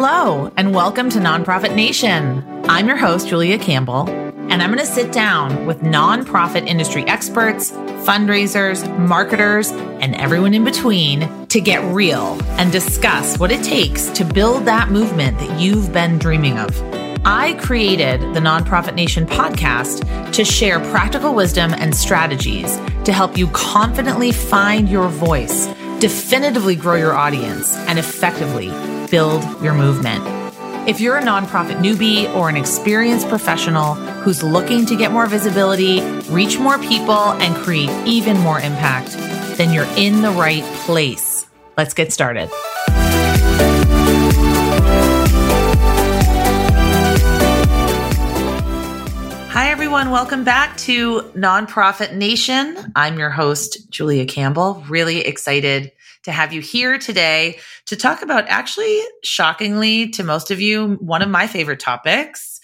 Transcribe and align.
Hello, 0.00 0.48
and 0.56 0.72
welcome 0.72 1.10
to 1.10 1.18
Nonprofit 1.18 1.74
Nation. 1.74 2.44
I'm 2.68 2.86
your 2.86 2.96
host, 2.96 3.26
Julia 3.26 3.58
Campbell, 3.58 4.08
and 4.08 4.62
I'm 4.62 4.72
going 4.72 4.78
to 4.78 4.86
sit 4.86 5.10
down 5.10 5.66
with 5.66 5.80
nonprofit 5.80 6.68
industry 6.68 7.02
experts, 7.08 7.72
fundraisers, 7.72 8.86
marketers, 8.96 9.72
and 9.72 10.14
everyone 10.14 10.54
in 10.54 10.62
between 10.62 11.48
to 11.48 11.60
get 11.60 11.82
real 11.92 12.40
and 12.52 12.70
discuss 12.70 13.40
what 13.40 13.50
it 13.50 13.64
takes 13.64 14.06
to 14.10 14.24
build 14.24 14.66
that 14.66 14.92
movement 14.92 15.36
that 15.40 15.60
you've 15.60 15.92
been 15.92 16.16
dreaming 16.16 16.58
of. 16.58 16.80
I 17.26 17.54
created 17.60 18.20
the 18.20 18.40
Nonprofit 18.40 18.94
Nation 18.94 19.26
podcast 19.26 20.32
to 20.32 20.44
share 20.44 20.78
practical 20.92 21.34
wisdom 21.34 21.74
and 21.74 21.92
strategies 21.92 22.76
to 23.02 23.12
help 23.12 23.36
you 23.36 23.48
confidently 23.48 24.30
find 24.30 24.88
your 24.88 25.08
voice, 25.08 25.66
definitively 25.98 26.76
grow 26.76 26.94
your 26.94 27.14
audience, 27.14 27.76
and 27.88 27.98
effectively 27.98 28.70
build 29.10 29.42
your 29.62 29.74
movement. 29.74 30.24
If 30.88 31.00
you're 31.00 31.18
a 31.18 31.22
nonprofit 31.22 31.76
newbie 31.80 32.34
or 32.34 32.48
an 32.48 32.56
experienced 32.56 33.28
professional 33.28 33.94
who's 33.94 34.42
looking 34.42 34.86
to 34.86 34.96
get 34.96 35.12
more 35.12 35.26
visibility, 35.26 36.00
reach 36.30 36.58
more 36.58 36.78
people, 36.78 37.12
and 37.12 37.54
create 37.56 37.90
even 38.06 38.38
more 38.38 38.58
impact, 38.60 39.12
then 39.58 39.72
you're 39.72 39.88
in 39.96 40.22
the 40.22 40.30
right 40.30 40.64
place. 40.86 41.46
Let's 41.76 41.94
get 41.94 42.12
started. 42.12 42.48
Hi, 49.50 49.70
everyone. 49.70 50.10
Welcome 50.10 50.44
back 50.44 50.76
to 50.78 51.22
Nonprofit 51.34 52.14
Nation. 52.14 52.92
I'm 52.94 53.18
your 53.18 53.30
host, 53.30 53.90
Julia 53.90 54.24
Campbell. 54.24 54.84
Really 54.88 55.20
excited 55.20 55.92
to 56.24 56.32
have 56.32 56.52
you 56.52 56.60
here 56.60 56.98
today 56.98 57.58
to 57.86 57.96
talk 57.96 58.22
about 58.22 58.46
actually, 58.48 59.00
shockingly 59.24 60.10
to 60.10 60.24
most 60.24 60.50
of 60.50 60.60
you, 60.60 60.96
one 61.00 61.22
of 61.22 61.28
my 61.28 61.46
favorite 61.46 61.80
topics 61.80 62.58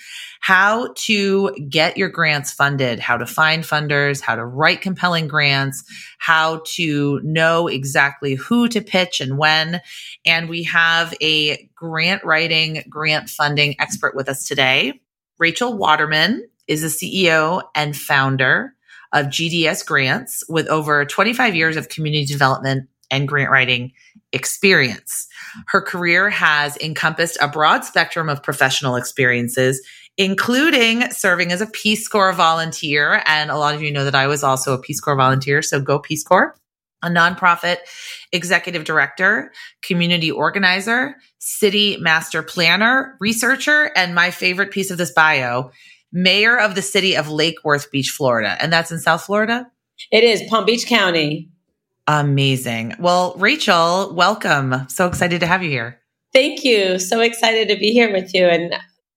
how 0.44 0.92
to 0.94 1.54
get 1.70 1.96
your 1.96 2.10
grants 2.10 2.52
funded, 2.52 3.00
how 3.00 3.16
to 3.16 3.24
find 3.24 3.64
funders, 3.64 4.20
how 4.20 4.36
to 4.36 4.44
write 4.44 4.82
compelling 4.82 5.26
grants, 5.26 5.82
how 6.18 6.60
to 6.66 7.18
know 7.24 7.66
exactly 7.66 8.34
who 8.34 8.68
to 8.68 8.82
pitch 8.82 9.22
and 9.22 9.38
when. 9.38 9.80
And 10.26 10.50
we 10.50 10.62
have 10.64 11.14
a 11.22 11.66
grant 11.74 12.22
writing, 12.24 12.84
grant 12.90 13.30
funding 13.30 13.74
expert 13.80 14.14
with 14.14 14.28
us 14.28 14.46
today. 14.46 15.00
Rachel 15.38 15.78
Waterman 15.78 16.46
is 16.68 16.82
the 16.82 16.88
CEO 16.88 17.62
and 17.74 17.96
founder 17.96 18.74
of 19.14 19.28
GDS 19.28 19.86
Grants 19.86 20.44
with 20.46 20.66
over 20.68 21.06
25 21.06 21.54
years 21.54 21.78
of 21.78 21.88
community 21.88 22.26
development 22.26 22.90
and 23.10 23.28
grant 23.28 23.50
writing 23.50 23.92
experience. 24.32 25.26
Her 25.68 25.80
career 25.80 26.30
has 26.30 26.76
encompassed 26.78 27.38
a 27.40 27.48
broad 27.48 27.84
spectrum 27.84 28.28
of 28.28 28.42
professional 28.42 28.96
experiences, 28.96 29.84
including 30.16 31.10
serving 31.10 31.52
as 31.52 31.60
a 31.60 31.66
Peace 31.66 32.08
Corps 32.08 32.32
volunteer. 32.32 33.22
And 33.26 33.50
a 33.50 33.56
lot 33.56 33.74
of 33.74 33.82
you 33.82 33.92
know 33.92 34.04
that 34.04 34.14
I 34.14 34.26
was 34.26 34.42
also 34.42 34.74
a 34.74 34.80
Peace 34.80 35.00
Corps 35.00 35.16
volunteer. 35.16 35.62
So 35.62 35.80
go 35.80 35.98
Peace 35.98 36.24
Corps, 36.24 36.56
a 37.02 37.08
nonprofit 37.08 37.78
executive 38.32 38.84
director, 38.84 39.52
community 39.82 40.30
organizer, 40.30 41.16
city 41.38 41.96
master 41.98 42.42
planner, 42.42 43.16
researcher, 43.20 43.92
and 43.96 44.14
my 44.14 44.30
favorite 44.30 44.70
piece 44.70 44.90
of 44.90 44.98
this 44.98 45.12
bio, 45.12 45.70
mayor 46.12 46.58
of 46.58 46.74
the 46.74 46.82
city 46.82 47.16
of 47.16 47.28
Lake 47.28 47.56
Worth 47.64 47.90
Beach, 47.90 48.10
Florida. 48.10 48.56
And 48.60 48.72
that's 48.72 48.90
in 48.90 48.98
South 48.98 49.24
Florida? 49.24 49.70
It 50.10 50.24
is 50.24 50.42
Palm 50.48 50.64
Beach 50.64 50.86
County. 50.86 51.50
Amazing. 52.06 52.94
Well, 52.98 53.34
Rachel, 53.36 54.12
welcome. 54.14 54.88
So 54.88 55.06
excited 55.06 55.40
to 55.40 55.46
have 55.46 55.62
you 55.62 55.70
here. 55.70 56.00
Thank 56.32 56.64
you. 56.64 56.98
So 56.98 57.20
excited 57.20 57.68
to 57.68 57.76
be 57.76 57.92
here 57.92 58.12
with 58.12 58.34
you 58.34 58.46
and 58.46 58.74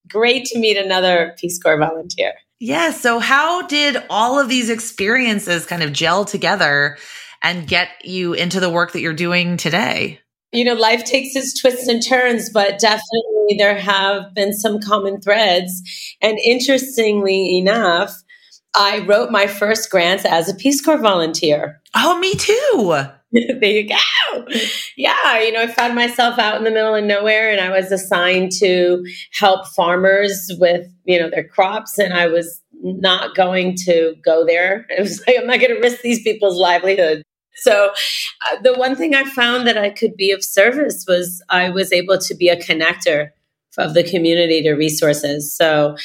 great 0.08 0.46
to 0.46 0.60
meet 0.60 0.78
another 0.78 1.36
Peace 1.38 1.60
Corps 1.62 1.78
volunteer. 1.78 2.34
Yeah. 2.60 2.92
So, 2.92 3.20
how 3.20 3.68
did 3.68 3.98
all 4.10 4.40
of 4.40 4.50
these 4.50 4.70
experiences 4.70 5.66
kind 5.66 5.84
of 5.84 5.94
gel 5.94 6.26
together 6.26 6.98
and 7.44 7.68
get 7.68 7.90
you 8.04 8.34
into 8.34 8.60
the 8.60 8.70
work 8.70 8.94
that 8.94 9.02
you're 9.02 9.14
doing 9.14 9.58
today? 9.58 10.20
You 10.52 10.64
know, 10.64 10.74
life 10.74 11.04
takes 11.04 11.36
its 11.36 11.60
twists 11.60 11.88
and 11.88 12.04
turns, 12.04 12.50
but 12.50 12.80
definitely 12.80 13.58
there 13.58 13.78
have 13.78 14.34
been 14.34 14.54
some 14.54 14.80
common 14.80 15.22
threads. 15.22 15.82
And 16.22 16.40
interestingly 16.40 17.58
enough, 17.58 18.16
I 18.78 19.00
wrote 19.00 19.32
my 19.32 19.48
first 19.48 19.90
grants 19.90 20.24
as 20.24 20.48
a 20.48 20.54
Peace 20.54 20.82
Corps 20.82 21.00
volunteer. 21.00 21.82
Oh, 21.96 22.20
me 22.20 22.36
too. 22.36 22.96
there 23.60 23.72
you 23.72 23.90
go. 23.90 24.46
Yeah, 24.96 25.40
you 25.40 25.52
know, 25.52 25.64
I 25.64 25.68
found 25.68 25.96
myself 25.96 26.38
out 26.38 26.58
in 26.58 26.64
the 26.64 26.72
middle 26.72 26.94
of 26.94 27.04
nowhere 27.04 27.52
and 27.52 27.60
I 27.60 27.72
was 27.72 27.92
assigned 27.92 28.52
to 28.60 29.04
help 29.34 29.68
farmers 29.68 30.50
with, 30.60 30.88
you 31.06 31.20
know, 31.20 31.30
their 31.30 31.48
crops 31.48 31.98
and 31.98 32.14
I 32.14 32.28
was 32.28 32.62
not 32.82 33.36
going 33.36 33.76
to 33.86 34.16
go 34.24 34.46
there. 34.46 34.86
It 34.98 35.02
was 35.02 35.24
like 35.26 35.38
I'm 35.40 35.48
not 35.48 35.60
going 35.60 35.74
to 35.74 35.82
risk 35.82 36.02
these 36.02 36.22
people's 36.22 36.58
livelihood. 36.58 37.24
So, 37.56 37.90
uh, 38.46 38.62
the 38.62 38.76
one 38.76 38.96
thing 38.96 39.16
I 39.16 39.24
found 39.24 39.66
that 39.66 39.80
I 39.80 39.90
could 39.90 40.16
be 40.16 40.32
of 40.32 40.44
service 40.44 41.06
was 41.08 41.44
I 41.50 41.72
was 41.72 41.92
able 41.92 42.20
to 42.20 42.36
be 42.36 42.50
a 42.50 42.56
connector 42.56 43.30
of 43.80 43.96
the 43.96 44.04
community 44.04 44.62
to 44.62 44.74
resources. 44.74 45.56
So, 45.58 45.96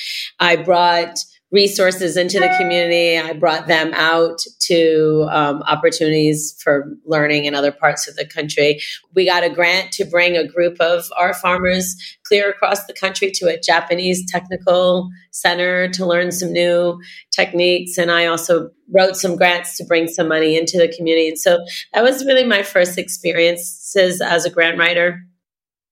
I 0.40 0.56
brought 0.56 1.18
resources 1.52 2.16
into 2.16 2.40
the 2.40 2.52
community. 2.58 3.18
I 3.18 3.34
brought 3.34 3.66
them 3.66 3.92
out 3.92 4.42
to 4.60 5.28
um, 5.30 5.62
opportunities 5.62 6.58
for 6.62 6.96
learning 7.04 7.44
in 7.44 7.54
other 7.54 7.70
parts 7.70 8.08
of 8.08 8.16
the 8.16 8.24
country. 8.24 8.80
We 9.14 9.26
got 9.26 9.44
a 9.44 9.50
grant 9.50 9.92
to 9.92 10.06
bring 10.06 10.36
a 10.36 10.48
group 10.48 10.80
of 10.80 11.04
our 11.18 11.34
farmers 11.34 11.94
clear 12.24 12.48
across 12.48 12.86
the 12.86 12.94
country 12.94 13.30
to 13.32 13.48
a 13.48 13.60
Japanese 13.60 14.24
technical 14.30 15.10
center 15.30 15.88
to 15.90 16.06
learn 16.06 16.32
some 16.32 16.52
new 16.52 16.98
techniques. 17.30 17.98
And 17.98 18.10
I 18.10 18.26
also 18.26 18.70
wrote 18.90 19.16
some 19.16 19.36
grants 19.36 19.76
to 19.76 19.84
bring 19.84 20.08
some 20.08 20.28
money 20.28 20.56
into 20.56 20.78
the 20.78 20.88
community. 20.88 21.28
And 21.28 21.38
so 21.38 21.58
that 21.92 22.02
was 22.02 22.24
really 22.24 22.44
my 22.44 22.62
first 22.62 22.96
experiences 22.96 24.22
as 24.22 24.46
a 24.46 24.50
grant 24.50 24.78
writer. 24.78 25.22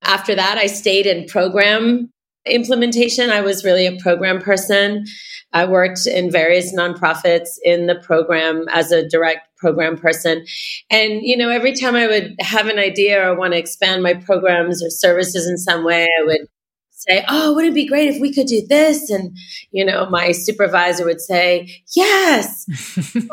After 0.02 0.34
that, 0.34 0.56
I 0.56 0.66
stayed 0.66 1.06
in 1.06 1.26
program 1.26 2.10
implementation. 2.46 3.30
I 3.30 3.40
was 3.40 3.64
really 3.64 3.86
a 3.86 3.96
program 3.98 4.40
person. 4.40 5.04
I 5.52 5.64
worked 5.64 6.06
in 6.06 6.30
various 6.30 6.74
nonprofits 6.74 7.48
in 7.64 7.86
the 7.86 7.96
program 7.96 8.66
as 8.70 8.92
a 8.92 9.08
direct 9.08 9.48
program 9.58 9.96
person. 9.96 10.44
And, 10.90 11.20
you 11.22 11.36
know, 11.36 11.48
every 11.50 11.74
time 11.74 11.96
I 11.96 12.06
would 12.06 12.36
have 12.40 12.66
an 12.68 12.78
idea 12.78 13.28
or 13.28 13.36
want 13.36 13.52
to 13.52 13.58
expand 13.58 14.02
my 14.02 14.14
programs 14.14 14.82
or 14.82 14.90
services 14.90 15.48
in 15.48 15.58
some 15.58 15.84
way, 15.84 16.04
I 16.04 16.24
would 16.24 16.46
say, 16.90 17.24
Oh, 17.28 17.54
wouldn't 17.54 17.72
it 17.72 17.74
be 17.74 17.86
great 17.86 18.14
if 18.14 18.20
we 18.20 18.32
could 18.32 18.46
do 18.46 18.64
this? 18.66 19.10
And, 19.10 19.36
you 19.72 19.84
know, 19.84 20.08
my 20.08 20.32
supervisor 20.32 21.04
would 21.04 21.20
say, 21.20 21.82
Yes, 21.96 22.64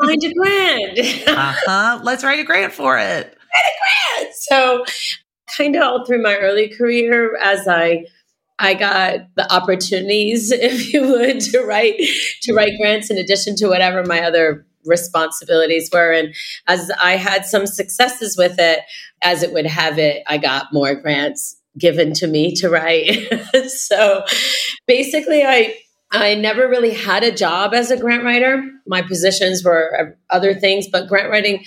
find 0.02 0.24
a 0.24 0.34
grant. 0.34 0.98
uh-huh. 1.28 2.00
Let's 2.02 2.24
write 2.24 2.40
a 2.40 2.44
grant 2.44 2.72
for 2.72 2.98
it. 2.98 3.02
Write 3.54 3.64
a 3.64 4.22
grant. 4.22 4.34
So, 4.34 4.84
kind 5.56 5.76
of 5.76 5.82
all 5.82 6.04
through 6.04 6.22
my 6.22 6.36
early 6.36 6.68
career, 6.68 7.36
as 7.42 7.66
I 7.66 8.04
I 8.58 8.74
got 8.74 9.34
the 9.36 9.52
opportunities, 9.52 10.50
if 10.52 10.92
you 10.92 11.02
would, 11.08 11.40
to 11.40 11.60
write 11.60 12.00
to 12.42 12.54
write 12.54 12.78
grants 12.80 13.10
in 13.10 13.18
addition 13.18 13.56
to 13.56 13.68
whatever 13.68 14.04
my 14.04 14.22
other 14.22 14.66
responsibilities 14.84 15.90
were. 15.92 16.12
And 16.12 16.34
as 16.66 16.90
I 17.02 17.16
had 17.16 17.44
some 17.44 17.66
successes 17.66 18.36
with 18.36 18.58
it, 18.58 18.80
as 19.22 19.42
it 19.42 19.52
would 19.52 19.66
have 19.66 19.98
it, 19.98 20.22
I 20.26 20.38
got 20.38 20.72
more 20.72 20.94
grants 20.94 21.56
given 21.76 22.12
to 22.14 22.26
me 22.26 22.54
to 22.56 22.68
write. 22.68 23.28
so 23.68 24.24
basically, 24.86 25.44
I 25.44 25.74
I 26.10 26.34
never 26.34 26.68
really 26.68 26.94
had 26.94 27.22
a 27.22 27.32
job 27.32 27.74
as 27.74 27.90
a 27.90 27.96
grant 27.96 28.24
writer. 28.24 28.64
My 28.86 29.02
positions 29.02 29.62
were 29.62 30.16
other 30.30 30.54
things, 30.54 30.86
but 30.90 31.06
grant 31.06 31.30
writing 31.30 31.64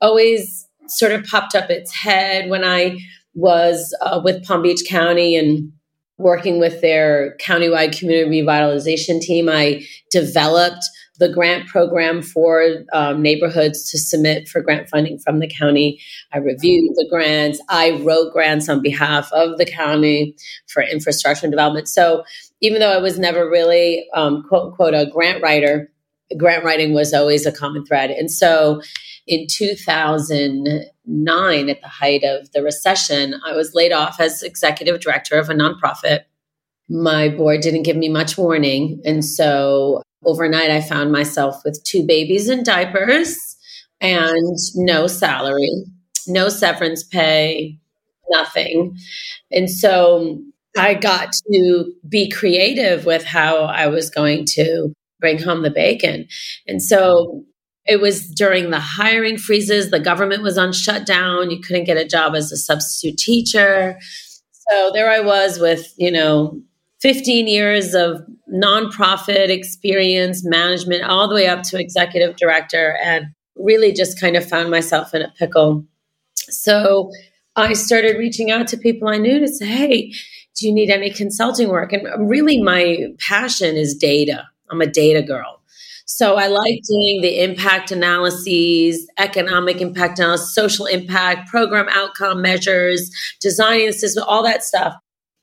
always 0.00 0.68
sort 0.88 1.12
of 1.12 1.24
popped 1.24 1.54
up 1.54 1.70
its 1.70 1.94
head 1.94 2.50
when 2.50 2.64
I 2.64 2.98
was 3.34 3.96
uh, 4.00 4.20
with 4.22 4.44
Palm 4.44 4.62
Beach 4.62 4.82
County 4.88 5.36
and 5.36 5.72
working 6.18 6.60
with 6.60 6.80
their 6.80 7.36
countywide 7.40 7.98
community 7.98 8.42
revitalization 8.42 9.20
team, 9.20 9.48
I 9.48 9.84
developed 10.10 10.84
the 11.18 11.28
grant 11.28 11.68
program 11.68 12.22
for 12.22 12.84
um, 12.92 13.22
neighborhoods 13.22 13.88
to 13.90 13.98
submit 13.98 14.48
for 14.48 14.60
grant 14.60 14.88
funding 14.88 15.18
from 15.18 15.38
the 15.38 15.46
county. 15.46 16.00
I 16.32 16.38
reviewed 16.38 16.94
the 16.96 17.06
grants. 17.08 17.60
I 17.68 18.00
wrote 18.02 18.32
grants 18.32 18.68
on 18.68 18.82
behalf 18.82 19.32
of 19.32 19.58
the 19.58 19.66
county 19.66 20.34
for 20.66 20.82
infrastructure 20.82 21.46
and 21.46 21.52
development. 21.52 21.88
So 21.88 22.24
even 22.60 22.80
though 22.80 22.92
I 22.92 22.98
was 22.98 23.18
never 23.18 23.48
really, 23.48 24.06
um, 24.14 24.42
quote 24.48 24.70
unquote, 24.70 24.94
a 24.94 25.06
grant 25.06 25.40
writer, 25.42 25.90
grant 26.36 26.64
writing 26.64 26.94
was 26.94 27.14
always 27.14 27.46
a 27.46 27.52
common 27.52 27.84
thread. 27.84 28.10
And 28.10 28.30
so 28.30 28.82
in 29.26 29.46
2009, 29.48 31.70
at 31.70 31.80
the 31.80 31.88
height 31.88 32.24
of 32.24 32.52
the 32.52 32.62
recession, 32.62 33.40
I 33.44 33.56
was 33.56 33.74
laid 33.74 33.92
off 33.92 34.20
as 34.20 34.42
executive 34.42 35.00
director 35.00 35.38
of 35.38 35.48
a 35.48 35.54
nonprofit. 35.54 36.24
My 36.88 37.28
board 37.28 37.62
didn't 37.62 37.84
give 37.84 37.96
me 37.96 38.08
much 38.08 38.36
warning. 38.36 39.00
And 39.04 39.24
so 39.24 40.02
overnight, 40.24 40.70
I 40.70 40.82
found 40.82 41.12
myself 41.12 41.62
with 41.64 41.82
two 41.84 42.04
babies 42.06 42.50
in 42.50 42.62
diapers 42.62 43.56
and 44.00 44.58
no 44.74 45.06
salary, 45.06 45.70
no 46.26 46.50
severance 46.50 47.02
pay, 47.02 47.78
nothing. 48.30 48.96
And 49.50 49.70
so 49.70 50.42
I 50.76 50.94
got 50.94 51.32
to 51.52 51.92
be 52.08 52.28
creative 52.28 53.06
with 53.06 53.24
how 53.24 53.64
I 53.64 53.86
was 53.86 54.10
going 54.10 54.44
to 54.50 54.92
bring 55.20 55.40
home 55.40 55.62
the 55.62 55.70
bacon. 55.70 56.26
And 56.66 56.82
so 56.82 57.44
it 57.86 58.00
was 58.00 58.30
during 58.30 58.70
the 58.70 58.80
hiring 58.80 59.36
freezes, 59.36 59.90
the 59.90 60.00
government 60.00 60.42
was 60.42 60.56
on 60.56 60.72
shutdown, 60.72 61.50
you 61.50 61.60
couldn't 61.60 61.84
get 61.84 61.96
a 61.96 62.06
job 62.06 62.34
as 62.34 62.50
a 62.50 62.56
substitute 62.56 63.18
teacher. 63.18 63.98
So 64.70 64.90
there 64.92 65.10
I 65.10 65.20
was 65.20 65.58
with, 65.58 65.92
you 65.96 66.10
know, 66.10 66.60
15 67.00 67.46
years 67.46 67.94
of 67.94 68.22
nonprofit 68.50 69.50
experience, 69.50 70.42
management, 70.44 71.04
all 71.04 71.28
the 71.28 71.34
way 71.34 71.46
up 71.46 71.62
to 71.64 71.78
executive 71.78 72.36
director, 72.36 72.96
and 73.04 73.26
really 73.56 73.92
just 73.92 74.18
kind 74.18 74.36
of 74.36 74.48
found 74.48 74.70
myself 74.70 75.14
in 75.14 75.20
a 75.20 75.32
pickle. 75.38 75.84
So 76.34 77.10
I 77.56 77.74
started 77.74 78.16
reaching 78.16 78.50
out 78.50 78.66
to 78.68 78.78
people 78.78 79.08
I 79.08 79.18
knew 79.18 79.38
to 79.38 79.48
say, 79.48 79.66
hey, 79.66 80.12
do 80.56 80.66
you 80.66 80.72
need 80.72 80.88
any 80.88 81.10
consulting 81.10 81.68
work? 81.68 81.92
And 81.92 82.28
really, 82.28 82.62
my 82.62 83.08
passion 83.18 83.76
is 83.76 83.94
data. 83.94 84.44
I'm 84.70 84.80
a 84.80 84.86
data 84.86 85.20
girl. 85.20 85.60
So 86.06 86.36
I 86.36 86.48
like 86.48 86.80
doing 86.88 87.22
the 87.22 87.42
impact 87.42 87.90
analyses, 87.90 89.08
economic 89.18 89.80
impact 89.80 90.18
analysis, 90.18 90.54
social 90.54 90.86
impact, 90.86 91.48
program 91.48 91.86
outcome 91.90 92.42
measures, 92.42 93.10
designing 93.40 93.86
the 93.86 93.92
system, 93.92 94.24
all 94.26 94.42
that 94.42 94.62
stuff. 94.62 94.94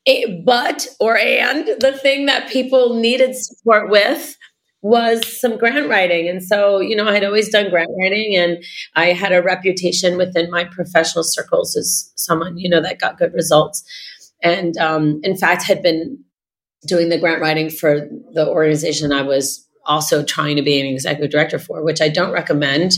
It, 0.04 0.44
but 0.44 0.86
or 0.98 1.16
and 1.16 1.66
the 1.80 1.92
thing 1.92 2.26
that 2.26 2.50
people 2.50 2.94
needed 2.94 3.36
support 3.36 3.88
with 3.88 4.36
was 4.82 5.40
some 5.40 5.56
grant 5.56 5.88
writing. 5.88 6.28
And 6.28 6.42
so, 6.42 6.80
you 6.80 6.96
know, 6.96 7.06
I 7.06 7.14
had 7.14 7.24
always 7.24 7.48
done 7.50 7.70
grant 7.70 7.90
writing 8.00 8.34
and 8.34 8.62
I 8.96 9.12
had 9.12 9.32
a 9.32 9.42
reputation 9.42 10.16
within 10.16 10.50
my 10.50 10.64
professional 10.64 11.22
circles 11.22 11.76
as 11.76 12.12
someone, 12.16 12.58
you 12.58 12.68
know, 12.68 12.82
that 12.82 12.98
got 12.98 13.16
good 13.16 13.32
results. 13.32 13.84
And 14.42 14.76
um, 14.78 15.20
in 15.22 15.36
fact, 15.36 15.62
had 15.62 15.82
been 15.82 16.18
doing 16.84 17.10
the 17.10 17.18
grant 17.18 17.40
writing 17.40 17.70
for 17.70 18.08
the 18.32 18.48
organization 18.48 19.12
I 19.12 19.22
was 19.22 19.64
also 19.84 20.24
trying 20.24 20.56
to 20.56 20.62
be 20.62 20.80
an 20.80 20.86
executive 20.86 21.30
director 21.30 21.58
for, 21.58 21.82
which 21.82 22.00
I 22.00 22.08
don't 22.08 22.32
recommend. 22.32 22.92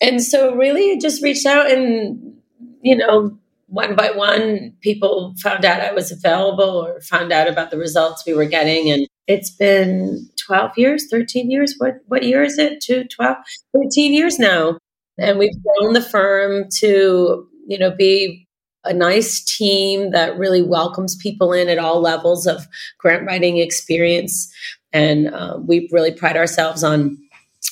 And 0.00 0.22
so, 0.22 0.54
really, 0.54 0.98
just 0.98 1.22
reached 1.22 1.46
out 1.46 1.70
and, 1.70 2.34
you 2.82 2.96
know, 2.96 3.38
one 3.70 3.94
by 3.94 4.10
one, 4.10 4.72
people 4.80 5.34
found 5.40 5.64
out 5.64 5.80
I 5.80 5.92
was 5.92 6.10
available 6.10 6.64
or 6.64 7.00
found 7.02 7.32
out 7.32 7.48
about 7.48 7.70
the 7.70 7.78
results 7.78 8.24
we 8.26 8.34
were 8.34 8.44
getting. 8.44 8.90
And 8.90 9.06
it's 9.28 9.50
been 9.50 10.28
12 10.44 10.72
years, 10.76 11.06
13 11.08 11.50
years. 11.50 11.76
What, 11.78 12.00
what 12.06 12.24
year 12.24 12.42
is 12.42 12.58
it? 12.58 12.80
To 12.82 13.04
12, 13.04 13.36
13 13.72 14.12
years 14.12 14.38
now. 14.38 14.78
And 15.18 15.38
we've 15.38 15.54
grown 15.62 15.92
the 15.92 16.02
firm 16.02 16.64
to, 16.78 17.46
you 17.68 17.78
know, 17.78 17.92
be 17.92 18.48
a 18.84 18.92
nice 18.92 19.44
team 19.44 20.10
that 20.10 20.38
really 20.38 20.62
welcomes 20.62 21.14
people 21.16 21.52
in 21.52 21.68
at 21.68 21.78
all 21.78 22.00
levels 22.00 22.46
of 22.46 22.66
grant 22.98 23.26
writing 23.26 23.58
experience. 23.58 24.52
And 24.92 25.28
uh, 25.28 25.58
we 25.60 25.88
really 25.92 26.12
pride 26.12 26.36
ourselves 26.36 26.82
on 26.82 27.18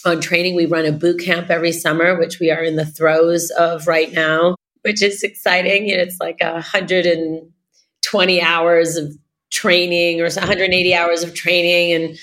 on 0.05 0.21
training. 0.21 0.55
We 0.55 0.67
run 0.67 0.87
a 0.87 0.93
boot 0.93 1.21
camp 1.21 1.51
every 1.51 1.73
summer, 1.73 2.19
which 2.19 2.39
we 2.39 2.51
are 2.51 2.63
in 2.63 2.77
the 2.77 2.87
throes 2.87 3.51
of 3.51 3.87
right 3.87 4.13
now, 4.13 4.55
which 4.83 5.03
is 5.03 5.23
exciting. 5.23 5.91
And 5.91 6.01
it's 6.01 6.21
like 6.21 6.39
a 6.41 6.53
120 6.53 8.43
hours 8.43 8.97
of 8.97 9.13
training 9.51 10.21
or 10.21 10.25
180 10.25 10.95
hours 10.95 11.23
of 11.23 11.35
training 11.35 11.93
and 11.93 12.19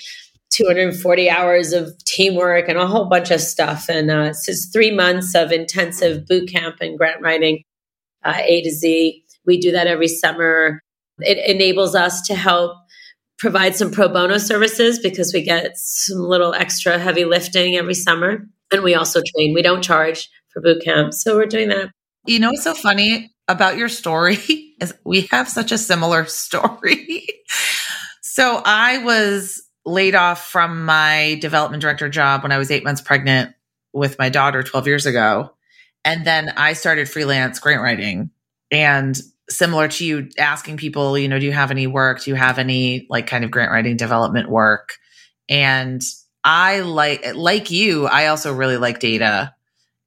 240 0.51 1.29
hours 1.29 1.73
of 1.73 1.91
teamwork 2.05 2.69
and 2.69 2.77
a 2.77 2.87
whole 2.87 3.05
bunch 3.05 3.31
of 3.31 3.41
stuff. 3.41 3.89
And 3.89 4.09
uh, 4.09 4.27
it's 4.29 4.45
just 4.45 4.71
three 4.71 4.91
months 4.91 5.35
of 5.35 5.51
intensive 5.51 6.25
boot 6.27 6.49
camp 6.49 6.77
and 6.81 6.97
grant 6.97 7.21
writing, 7.21 7.63
uh, 8.23 8.37
A 8.37 8.61
to 8.61 8.71
Z. 8.71 9.23
We 9.45 9.59
do 9.59 9.71
that 9.71 9.87
every 9.87 10.07
summer. 10.07 10.81
It 11.19 11.37
enables 11.37 11.95
us 11.95 12.21
to 12.27 12.35
help 12.35 12.77
provide 13.37 13.75
some 13.75 13.91
pro 13.91 14.07
bono 14.07 14.37
services 14.37 14.99
because 14.99 15.33
we 15.33 15.41
get 15.41 15.77
some 15.77 16.19
little 16.19 16.53
extra 16.53 16.97
heavy 16.97 17.25
lifting 17.25 17.75
every 17.75 17.93
summer. 17.93 18.47
And 18.71 18.83
we 18.83 18.95
also 18.95 19.21
train. 19.35 19.53
We 19.53 19.61
don't 19.61 19.83
charge 19.83 20.29
for 20.49 20.61
boot 20.61 20.83
camp. 20.83 21.13
So 21.13 21.35
we're 21.35 21.45
doing 21.45 21.69
that. 21.69 21.91
You 22.25 22.39
know 22.39 22.49
what's 22.49 22.63
so 22.63 22.73
funny 22.73 23.31
about 23.47 23.77
your 23.77 23.89
story 23.89 24.35
is 24.81 24.93
we 25.03 25.21
have 25.31 25.47
such 25.47 25.71
a 25.71 25.77
similar 25.77 26.25
story. 26.27 27.27
so 28.21 28.61
I 28.65 28.99
was 28.99 29.61
laid 29.85 30.15
off 30.15 30.47
from 30.47 30.85
my 30.85 31.37
development 31.41 31.81
director 31.81 32.09
job 32.09 32.41
when 32.41 32.51
I 32.51 32.57
was 32.57 32.71
eight 32.71 32.83
months 32.83 33.01
pregnant 33.01 33.53
with 33.93 34.17
my 34.17 34.29
daughter 34.29 34.63
12 34.63 34.87
years 34.87 35.05
ago. 35.05 35.51
And 36.03 36.25
then 36.25 36.51
I 36.57 36.73
started 36.73 37.07
freelance 37.07 37.59
grant 37.59 37.81
writing. 37.81 38.31
And 38.71 39.19
similar 39.49 39.87
to 39.87 40.05
you 40.05 40.29
asking 40.37 40.77
people, 40.77 41.17
you 41.17 41.27
know, 41.27 41.39
do 41.39 41.45
you 41.45 41.51
have 41.51 41.71
any 41.71 41.87
work? 41.87 42.23
Do 42.23 42.31
you 42.31 42.35
have 42.35 42.57
any 42.57 43.05
like 43.09 43.27
kind 43.27 43.43
of 43.43 43.51
grant 43.51 43.71
writing 43.71 43.97
development 43.97 44.49
work? 44.49 44.95
And 45.49 46.01
I 46.43 46.81
like, 46.81 47.35
like 47.35 47.71
you, 47.71 48.07
I 48.07 48.27
also 48.27 48.53
really 48.53 48.77
like 48.77 48.99
data. 48.99 49.53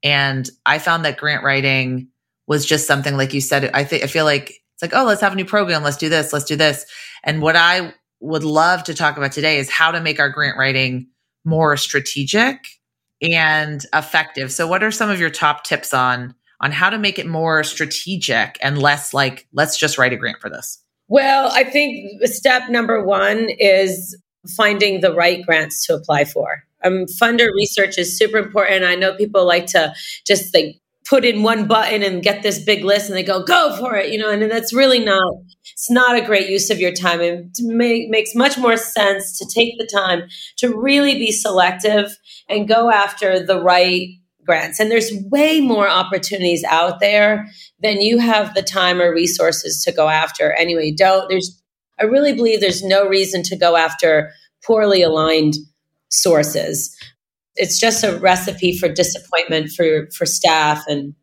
And 0.03 0.49
I 0.65 0.79
found 0.79 1.05
that 1.05 1.19
grant 1.19 1.45
writing 1.45 2.09
was 2.47 2.65
just 2.65 2.87
something 2.87 3.17
like 3.17 3.35
you 3.35 3.41
said. 3.41 3.71
I 3.75 3.85
think, 3.85 4.05
I 4.05 4.07
feel 4.07 4.25
like 4.25 4.51
it's 4.51 4.83
like, 4.83 4.95
oh, 4.95 5.05
let's 5.05 5.21
have 5.21 5.33
a 5.33 5.37
new 5.37 5.45
program. 5.45 5.83
Let's 5.83 5.97
do 5.97 6.09
this. 6.09 6.33
Let's 6.33 6.45
do 6.45 6.57
this. 6.57 6.87
And 7.25 7.43
what 7.43 7.57
I 7.57 7.93
would 8.21 8.45
love 8.45 8.85
to 8.85 8.95
talk 8.95 9.17
about 9.17 9.33
today 9.33 9.59
is 9.59 9.71
how 9.71 9.91
to 9.91 10.01
make 10.01 10.21
our 10.21 10.31
grant 10.31 10.57
writing 10.57 11.09
more 11.45 11.77
strategic 11.77 12.65
and 13.21 13.85
effective. 13.93 14.53
So 14.53 14.67
what 14.67 14.83
are 14.83 14.91
some 14.91 15.11
of 15.11 15.21
your 15.21 15.31
top 15.31 15.65
tips 15.65 15.93
on 15.93 16.35
on 16.61 16.73
how 16.73 16.91
to 16.91 16.99
make 16.99 17.19
it 17.19 17.27
more 17.27 17.63
strategic 17.65 18.59
and 18.61 18.81
less 18.81 19.15
like, 19.15 19.47
let's 19.53 19.77
just 19.77 19.99
write 19.99 20.13
a 20.13 20.17
grant 20.17 20.41
for 20.41 20.51
this? 20.51 20.83
Well, 21.09 21.51
I 21.53 21.65
think 21.65 22.25
step 22.27 22.69
number 22.69 23.03
one 23.03 23.49
is 23.59 24.17
finding 24.57 25.01
the 25.01 25.15
right 25.15 25.45
grants 25.45 25.87
to 25.87 25.95
apply 25.95 26.25
for. 26.25 26.65
Um, 26.85 27.07
funder 27.21 27.49
research 27.55 27.99
is 27.99 28.17
super 28.17 28.39
important. 28.39 28.85
I 28.85 28.95
know 28.95 29.15
people 29.15 29.47
like 29.47 29.67
to 29.67 29.95
just 30.27 30.55
like 30.55 30.81
put 31.09 31.25
in 31.25 31.43
one 31.43 31.67
button 31.67 32.03
and 32.03 32.23
get 32.23 32.43
this 32.43 32.63
big 32.63 32.85
list 32.85 33.09
and 33.09 33.17
they 33.17 33.23
go 33.23 33.43
go 33.43 33.75
for 33.77 33.97
it 33.97 34.13
you 34.13 34.19
know 34.19 34.31
and 34.31 34.43
that's 34.51 34.75
really 34.75 35.03
not 35.03 35.33
it's 35.73 35.91
not 35.91 36.17
a 36.17 36.25
great 36.25 36.51
use 36.51 36.71
of 36.71 36.79
your 36.79 36.93
time 36.93 37.21
it 37.21 37.47
make, 37.61 38.11
makes 38.11 38.35
much 38.35 38.59
more 38.59 38.77
sense 38.77 39.39
to 39.39 39.47
take 39.47 39.79
the 39.79 39.87
time 39.87 40.29
to 40.57 40.77
really 40.77 41.15
be 41.15 41.33
selective 41.33 42.17
and 42.49 42.69
go 42.69 42.91
after 42.91 43.45
the 43.45 43.61
right 43.61 44.09
grants. 44.49 44.81
And 44.81 44.91
there's 44.91 45.13
way 45.31 45.61
more 45.61 45.87
opportunities 45.89 46.65
out 46.65 47.01
there 47.01 47.47
than 47.83 48.01
you 48.01 48.19
have 48.19 48.55
the 48.55 48.63
time 48.63 48.99
or 48.99 49.13
resources 49.15 49.85
to 49.85 49.93
go 49.93 50.09
after. 50.09 50.55
Anyway, 50.55 50.91
don't, 50.91 51.29
there's, 51.29 51.63
I 52.01 52.05
really 52.05 52.33
believe 52.33 52.63
there's 52.63 52.83
no 52.83 53.07
reason 53.07 53.43
to 53.43 53.57
go 53.57 53.77
after 53.77 54.31
poorly 54.65 55.03
aligned 55.03 55.55
sources. 56.09 56.97
It's 57.57 57.79
just 57.79 58.03
a 58.03 58.19
recipe 58.19 58.75
for 58.79 58.89
disappointment 58.89 59.69
for, 59.77 60.09
for 60.17 60.25
staff 60.25 60.83
and 60.89 61.15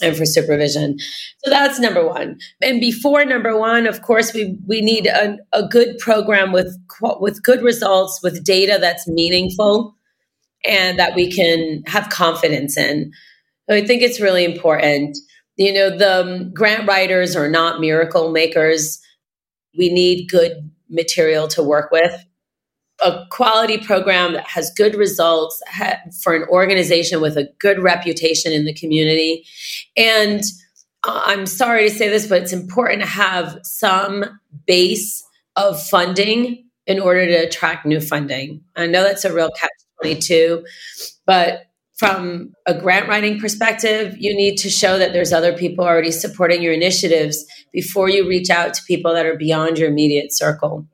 and 0.00 0.16
for 0.16 0.24
supervision. 0.24 0.98
So 1.44 1.50
that's 1.50 1.78
number 1.78 2.06
one. 2.08 2.38
And 2.62 2.80
before 2.80 3.26
number 3.26 3.58
one, 3.58 3.86
of 3.86 4.00
course, 4.00 4.32
we 4.32 4.58
we 4.66 4.80
need 4.80 5.06
a, 5.06 5.36
a 5.52 5.68
good 5.68 5.98
program 5.98 6.50
with 6.50 6.74
with 7.20 7.42
good 7.42 7.62
results, 7.62 8.20
with 8.22 8.42
data 8.42 8.78
that's 8.80 9.06
meaningful, 9.06 9.94
and 10.64 10.98
that 10.98 11.14
we 11.14 11.30
can 11.30 11.82
have 11.86 12.08
confidence 12.08 12.76
in. 12.76 13.12
So 13.68 13.76
I 13.76 13.84
think 13.84 14.02
it's 14.02 14.20
really 14.20 14.44
important. 14.44 15.16
You 15.56 15.72
know, 15.72 15.90
the 15.96 16.50
grant 16.54 16.88
writers 16.88 17.36
are 17.36 17.48
not 17.48 17.80
miracle 17.80 18.30
makers. 18.30 19.00
We 19.76 19.92
need 19.92 20.30
good 20.30 20.70
material 20.88 21.48
to 21.48 21.62
work 21.62 21.90
with. 21.90 22.12
A 23.02 23.24
quality 23.30 23.78
program 23.78 24.34
that 24.34 24.46
has 24.46 24.70
good 24.76 24.94
results 24.94 25.60
for 26.22 26.34
an 26.34 26.44
organization 26.48 27.20
with 27.20 27.36
a 27.36 27.48
good 27.58 27.80
reputation 27.80 28.52
in 28.52 28.64
the 28.64 28.74
community. 28.74 29.44
And 29.96 30.42
uh, 31.04 31.22
I'm 31.24 31.46
sorry 31.46 31.88
to 31.88 31.94
say 31.94 32.08
this, 32.08 32.26
but 32.28 32.42
it's 32.42 32.52
important 32.52 33.02
to 33.02 33.08
have 33.08 33.58
some 33.64 34.24
base 34.66 35.24
of 35.56 35.82
funding 35.82 36.68
in 36.86 37.00
order 37.00 37.26
to 37.26 37.46
attract 37.46 37.86
new 37.86 38.00
funding. 38.00 38.62
I 38.76 38.86
know 38.86 39.02
that's 39.02 39.24
a 39.24 39.34
real 39.34 39.50
catch 39.50 39.70
22. 40.02 40.64
But 41.26 41.66
from 41.96 42.52
a 42.66 42.74
grant 42.74 43.08
writing 43.08 43.38
perspective, 43.38 44.16
you 44.18 44.34
need 44.34 44.56
to 44.56 44.68
show 44.68 44.98
that 44.98 45.12
there's 45.12 45.32
other 45.32 45.56
people 45.56 45.84
already 45.84 46.10
supporting 46.10 46.60
your 46.60 46.72
initiatives 46.72 47.44
before 47.72 48.08
you 48.08 48.28
reach 48.28 48.50
out 48.50 48.74
to 48.74 48.82
people 48.88 49.14
that 49.14 49.26
are 49.26 49.36
beyond 49.36 49.78
your 49.78 49.88
immediate 49.88 50.32
circle. 50.32 50.86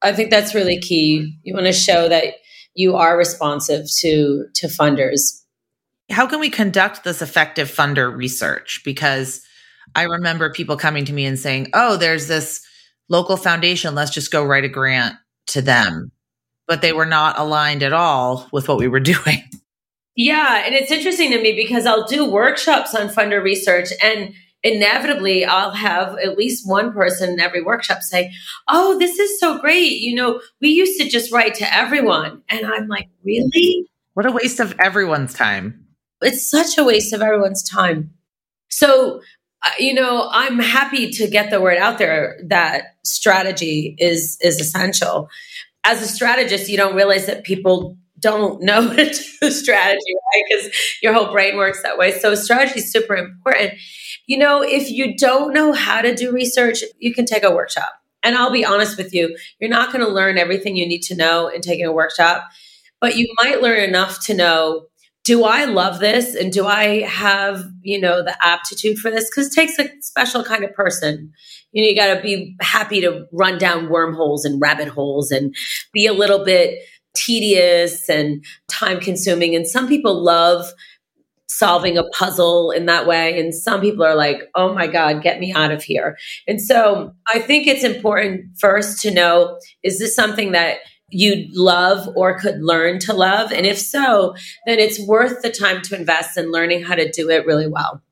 I 0.00 0.12
think 0.12 0.30
that's 0.30 0.54
really 0.54 0.78
key. 0.78 1.36
You 1.42 1.54
want 1.54 1.66
to 1.66 1.72
show 1.72 2.08
that 2.08 2.34
you 2.74 2.94
are 2.96 3.16
responsive 3.16 3.86
to 3.98 4.46
to 4.54 4.66
funders. 4.68 5.42
How 6.10 6.26
can 6.26 6.38
we 6.40 6.50
conduct 6.50 7.02
this 7.02 7.22
effective 7.22 7.70
funder 7.70 8.14
research? 8.14 8.82
Because 8.84 9.40
I 9.94 10.02
remember 10.02 10.52
people 10.52 10.76
coming 10.76 11.04
to 11.06 11.12
me 11.12 11.24
and 11.24 11.38
saying, 11.38 11.70
"Oh, 11.72 11.96
there's 11.96 12.28
this 12.28 12.60
local 13.08 13.36
foundation, 13.36 13.94
let's 13.94 14.12
just 14.12 14.30
go 14.30 14.44
write 14.44 14.64
a 14.64 14.68
grant 14.68 15.16
to 15.48 15.62
them." 15.62 16.12
But 16.66 16.82
they 16.82 16.92
were 16.92 17.06
not 17.06 17.38
aligned 17.38 17.82
at 17.82 17.92
all 17.92 18.48
with 18.52 18.68
what 18.68 18.78
we 18.78 18.88
were 18.88 19.00
doing. 19.14 19.42
Yeah, 20.16 20.62
and 20.64 20.74
it's 20.74 20.92
interesting 20.92 21.30
to 21.32 21.42
me 21.42 21.54
because 21.54 21.86
I'll 21.86 22.06
do 22.06 22.30
workshops 22.30 22.94
on 22.94 23.08
funder 23.08 23.42
research 23.42 23.88
and 24.02 24.32
inevitably 24.62 25.44
I'll 25.44 25.72
have 25.72 26.16
at 26.18 26.38
least 26.38 26.68
one 26.68 26.92
person 26.92 27.30
in 27.30 27.40
every 27.40 27.62
workshop 27.62 28.02
say, 28.02 28.32
Oh, 28.68 28.98
this 28.98 29.18
is 29.18 29.38
so 29.38 29.58
great. 29.58 30.00
You 30.00 30.14
know, 30.14 30.40
we 30.60 30.70
used 30.70 31.00
to 31.00 31.08
just 31.08 31.32
write 31.32 31.54
to 31.56 31.74
everyone. 31.76 32.42
And 32.48 32.66
I'm 32.66 32.88
like, 32.88 33.08
Really? 33.24 33.86
What 34.14 34.26
a 34.26 34.32
waste 34.32 34.60
of 34.60 34.74
everyone's 34.78 35.34
time. 35.34 35.86
It's 36.22 36.48
such 36.48 36.78
a 36.78 36.84
waste 36.84 37.12
of 37.12 37.20
everyone's 37.20 37.62
time. 37.62 38.14
So, 38.70 39.20
uh, 39.62 39.70
you 39.78 39.92
know, 39.92 40.28
I'm 40.30 40.58
happy 40.58 41.10
to 41.10 41.28
get 41.28 41.50
the 41.50 41.60
word 41.60 41.78
out 41.78 41.98
there 41.98 42.40
that 42.46 42.96
strategy 43.04 43.96
is 43.98 44.38
is 44.40 44.60
essential. 44.60 45.28
As 45.84 46.02
a 46.02 46.06
strategist, 46.06 46.68
you 46.68 46.76
don't 46.76 46.94
realize 46.96 47.26
that 47.26 47.44
people 47.44 47.96
don't 48.20 48.62
know 48.62 48.82
how 48.88 48.94
to 48.94 49.22
do 49.40 49.50
strategy, 49.50 50.14
right? 50.34 50.44
Because 50.48 50.70
your 51.02 51.12
whole 51.12 51.30
brain 51.30 51.56
works 51.56 51.82
that 51.82 51.98
way. 51.98 52.18
So 52.18 52.34
strategy 52.34 52.80
is 52.80 52.90
super 52.90 53.14
important. 53.14 53.74
You 54.26 54.38
know, 54.38 54.62
if 54.62 54.90
you 54.90 55.16
don't 55.16 55.52
know 55.52 55.72
how 55.72 56.00
to 56.00 56.14
do 56.14 56.32
research, 56.32 56.82
you 56.98 57.12
can 57.12 57.26
take 57.26 57.44
a 57.44 57.54
workshop. 57.54 57.92
And 58.22 58.36
I'll 58.36 58.50
be 58.50 58.64
honest 58.64 58.96
with 58.96 59.12
you, 59.12 59.36
you're 59.60 59.68
not 59.68 59.92
going 59.92 60.04
to 60.04 60.10
learn 60.10 60.38
everything 60.38 60.76
you 60.76 60.88
need 60.88 61.02
to 61.02 61.14
know 61.14 61.48
in 61.48 61.60
taking 61.60 61.84
a 61.84 61.92
workshop, 61.92 62.48
but 63.00 63.16
you 63.16 63.32
might 63.42 63.60
learn 63.60 63.80
enough 63.80 64.24
to 64.26 64.34
know 64.34 64.86
do 65.24 65.44
I 65.44 65.64
love 65.64 66.00
this 66.00 66.34
and 66.34 66.52
do 66.52 66.66
I 66.66 67.00
have, 67.00 67.64
you 67.80 67.98
know, 67.98 68.22
the 68.22 68.36
aptitude 68.46 68.98
for 68.98 69.10
this? 69.10 69.30
Because 69.30 69.48
it 69.48 69.54
takes 69.54 69.78
a 69.78 69.88
special 70.00 70.44
kind 70.44 70.64
of 70.64 70.74
person. 70.74 71.32
You 71.72 71.82
know, 71.82 71.88
you 71.88 71.96
got 71.96 72.14
to 72.14 72.22
be 72.22 72.54
happy 72.60 73.00
to 73.00 73.26
run 73.32 73.58
down 73.58 73.88
wormholes 73.88 74.44
and 74.44 74.60
rabbit 74.60 74.88
holes 74.88 75.30
and 75.30 75.54
be 75.92 76.06
a 76.06 76.12
little 76.12 76.44
bit 76.44 76.78
tedious 77.14 78.08
and 78.10 78.44
time 78.68 79.00
consuming. 79.00 79.54
And 79.56 79.66
some 79.66 79.88
people 79.88 80.22
love 80.22 80.66
solving 81.48 81.96
a 81.96 82.04
puzzle 82.08 82.70
in 82.70 82.86
that 82.86 83.06
way. 83.06 83.40
And 83.40 83.54
some 83.54 83.80
people 83.80 84.04
are 84.04 84.16
like, 84.16 84.42
oh 84.54 84.74
my 84.74 84.86
God, 84.86 85.22
get 85.22 85.40
me 85.40 85.52
out 85.54 85.70
of 85.70 85.82
here. 85.82 86.18
And 86.46 86.60
so 86.60 87.14
I 87.32 87.38
think 87.38 87.66
it's 87.66 87.84
important 87.84 88.58
first 88.58 89.00
to 89.02 89.10
know 89.10 89.58
is 89.82 89.98
this 89.98 90.14
something 90.14 90.52
that 90.52 90.78
you 91.14 91.46
love 91.52 92.08
or 92.16 92.38
could 92.38 92.60
learn 92.60 92.98
to 93.00 93.12
love? 93.12 93.52
And 93.52 93.66
if 93.66 93.78
so, 93.78 94.34
then 94.66 94.78
it's 94.78 95.00
worth 95.06 95.42
the 95.42 95.50
time 95.50 95.80
to 95.82 95.96
invest 95.96 96.36
in 96.36 96.50
learning 96.50 96.82
how 96.82 96.94
to 96.94 97.10
do 97.10 97.30
it 97.30 97.46
really 97.46 97.68
well. 97.68 98.02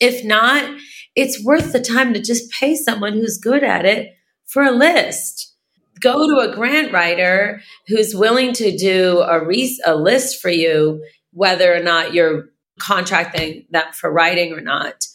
If 0.00 0.24
not, 0.24 0.68
it's 1.14 1.42
worth 1.44 1.72
the 1.72 1.80
time 1.80 2.12
to 2.14 2.20
just 2.20 2.50
pay 2.50 2.74
someone 2.74 3.12
who's 3.12 3.38
good 3.38 3.62
at 3.62 3.84
it 3.84 4.14
for 4.46 4.62
a 4.62 4.70
list. 4.70 5.54
Go 6.00 6.28
to 6.28 6.50
a 6.50 6.54
grant 6.54 6.92
writer 6.92 7.62
who's 7.88 8.14
willing 8.14 8.52
to 8.54 8.76
do 8.76 9.20
a, 9.20 9.44
re- 9.44 9.80
a 9.86 9.94
list 9.94 10.40
for 10.40 10.50
you, 10.50 11.04
whether 11.32 11.74
or 11.74 11.80
not 11.82 12.12
you're 12.12 12.50
contracting 12.78 13.66
that 13.70 13.94
for 13.94 14.12
writing 14.12 14.52
or 14.52 14.60
not. 14.60 15.06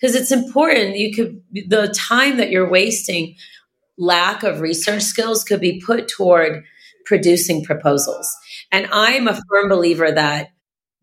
Because 0.00 0.14
it's 0.14 0.30
important. 0.30 0.96
You 0.96 1.12
could, 1.12 1.42
the 1.68 1.92
time 1.96 2.36
that 2.36 2.50
you're 2.50 2.68
wasting, 2.68 3.34
lack 3.98 4.44
of 4.44 4.60
research 4.60 5.02
skills 5.02 5.42
could 5.42 5.60
be 5.60 5.80
put 5.84 6.06
toward 6.06 6.64
producing 7.08 7.64
proposals. 7.64 8.30
And 8.70 8.86
I'm 8.92 9.26
a 9.26 9.40
firm 9.48 9.70
believer 9.70 10.12
that, 10.12 10.50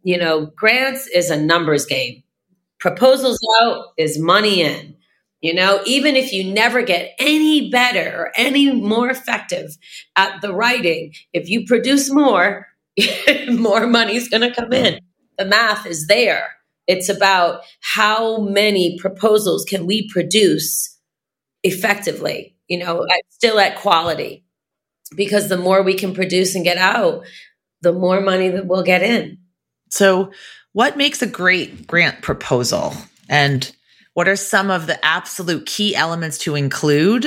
you 0.03 0.17
know, 0.17 0.45
grants 0.55 1.07
is 1.07 1.31
a 1.31 1.41
numbers 1.41 1.87
game. 1.87 2.21
Proposals 2.79 3.39
out 3.61 3.87
is 3.97 4.19
money 4.19 4.61
in. 4.61 4.95
You 5.41 5.53
know, 5.53 5.81
even 5.85 6.15
if 6.15 6.31
you 6.31 6.53
never 6.53 6.81
get 6.83 7.13
any 7.19 7.69
better 7.69 8.15
or 8.15 8.31
any 8.37 8.71
more 8.71 9.09
effective 9.09 9.75
at 10.15 10.41
the 10.41 10.53
writing, 10.53 11.13
if 11.33 11.49
you 11.49 11.65
produce 11.65 12.11
more, 12.11 12.67
more 13.49 13.87
money's 13.87 14.29
going 14.29 14.41
to 14.41 14.53
come 14.53 14.73
in. 14.73 14.99
The 15.37 15.45
math 15.45 15.85
is 15.85 16.07
there. 16.07 16.49
It's 16.87 17.09
about 17.09 17.61
how 17.81 18.37
many 18.37 18.97
proposals 18.99 19.65
can 19.65 19.87
we 19.87 20.07
produce 20.09 20.97
effectively, 21.63 22.55
you 22.67 22.77
know, 22.77 23.03
at, 23.03 23.21
still 23.31 23.59
at 23.59 23.77
quality 23.77 24.44
because 25.15 25.49
the 25.49 25.57
more 25.57 25.81
we 25.81 25.95
can 25.95 26.13
produce 26.13 26.55
and 26.55 26.63
get 26.63 26.77
out, 26.77 27.25
the 27.81 27.93
more 27.93 28.21
money 28.21 28.49
that 28.49 28.65
we'll 28.65 28.83
get 28.83 29.03
in. 29.03 29.37
So, 29.89 30.31
what 30.73 30.97
makes 30.97 31.21
a 31.21 31.27
great 31.27 31.87
grant 31.87 32.21
proposal? 32.21 32.93
And 33.29 33.71
what 34.13 34.27
are 34.27 34.35
some 34.35 34.71
of 34.71 34.87
the 34.87 35.03
absolute 35.05 35.65
key 35.65 35.95
elements 35.95 36.37
to 36.39 36.55
include? 36.55 37.25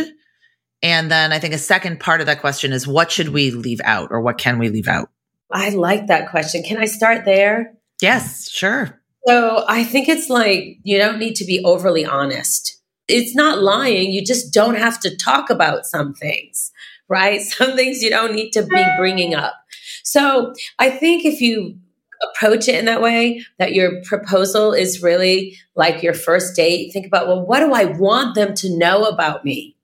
And 0.82 1.10
then 1.10 1.32
I 1.32 1.38
think 1.38 1.54
a 1.54 1.58
second 1.58 2.00
part 2.00 2.20
of 2.20 2.26
that 2.26 2.40
question 2.40 2.72
is 2.72 2.86
what 2.86 3.10
should 3.10 3.30
we 3.30 3.50
leave 3.50 3.80
out 3.84 4.08
or 4.10 4.20
what 4.20 4.38
can 4.38 4.58
we 4.58 4.68
leave 4.68 4.88
out? 4.88 5.10
I 5.50 5.70
like 5.70 6.06
that 6.06 6.30
question. 6.30 6.62
Can 6.62 6.76
I 6.76 6.84
start 6.84 7.24
there? 7.24 7.74
Yes, 8.02 8.50
sure. 8.50 9.00
So 9.26 9.64
I 9.68 9.84
think 9.84 10.08
it's 10.08 10.28
like 10.28 10.78
you 10.82 10.98
don't 10.98 11.18
need 11.18 11.34
to 11.36 11.44
be 11.44 11.62
overly 11.64 12.04
honest. 12.04 12.80
It's 13.08 13.34
not 13.34 13.62
lying. 13.62 14.12
You 14.12 14.24
just 14.24 14.52
don't 14.52 14.76
have 14.76 15.00
to 15.00 15.16
talk 15.16 15.50
about 15.50 15.86
some 15.86 16.14
things 16.14 16.70
right? 17.08 17.40
Some 17.42 17.76
things 17.76 18.02
you 18.02 18.10
don't 18.10 18.34
need 18.34 18.50
to 18.52 18.62
be 18.62 18.84
bringing 18.96 19.34
up. 19.34 19.54
So 20.02 20.54
I 20.78 20.90
think 20.90 21.24
if 21.24 21.40
you 21.40 21.78
approach 22.22 22.68
it 22.68 22.74
in 22.74 22.86
that 22.86 23.02
way, 23.02 23.44
that 23.58 23.74
your 23.74 24.02
proposal 24.04 24.72
is 24.72 25.02
really 25.02 25.56
like 25.76 26.02
your 26.02 26.14
first 26.14 26.56
date, 26.56 26.92
think 26.92 27.06
about, 27.06 27.26
well, 27.26 27.44
what 27.44 27.60
do 27.60 27.72
I 27.72 27.84
want 27.84 28.34
them 28.34 28.54
to 28.54 28.76
know 28.76 29.04
about 29.04 29.44
me? 29.44 29.76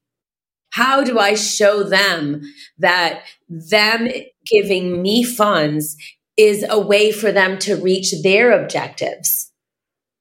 How 0.70 1.04
do 1.04 1.18
I 1.20 1.34
show 1.34 1.84
them 1.84 2.42
that 2.78 3.22
them 3.48 4.08
giving 4.44 5.00
me 5.00 5.22
funds 5.22 5.96
is 6.36 6.66
a 6.68 6.80
way 6.80 7.12
for 7.12 7.30
them 7.30 7.58
to 7.60 7.76
reach 7.76 8.12
their 8.22 8.50
objectives? 8.60 9.52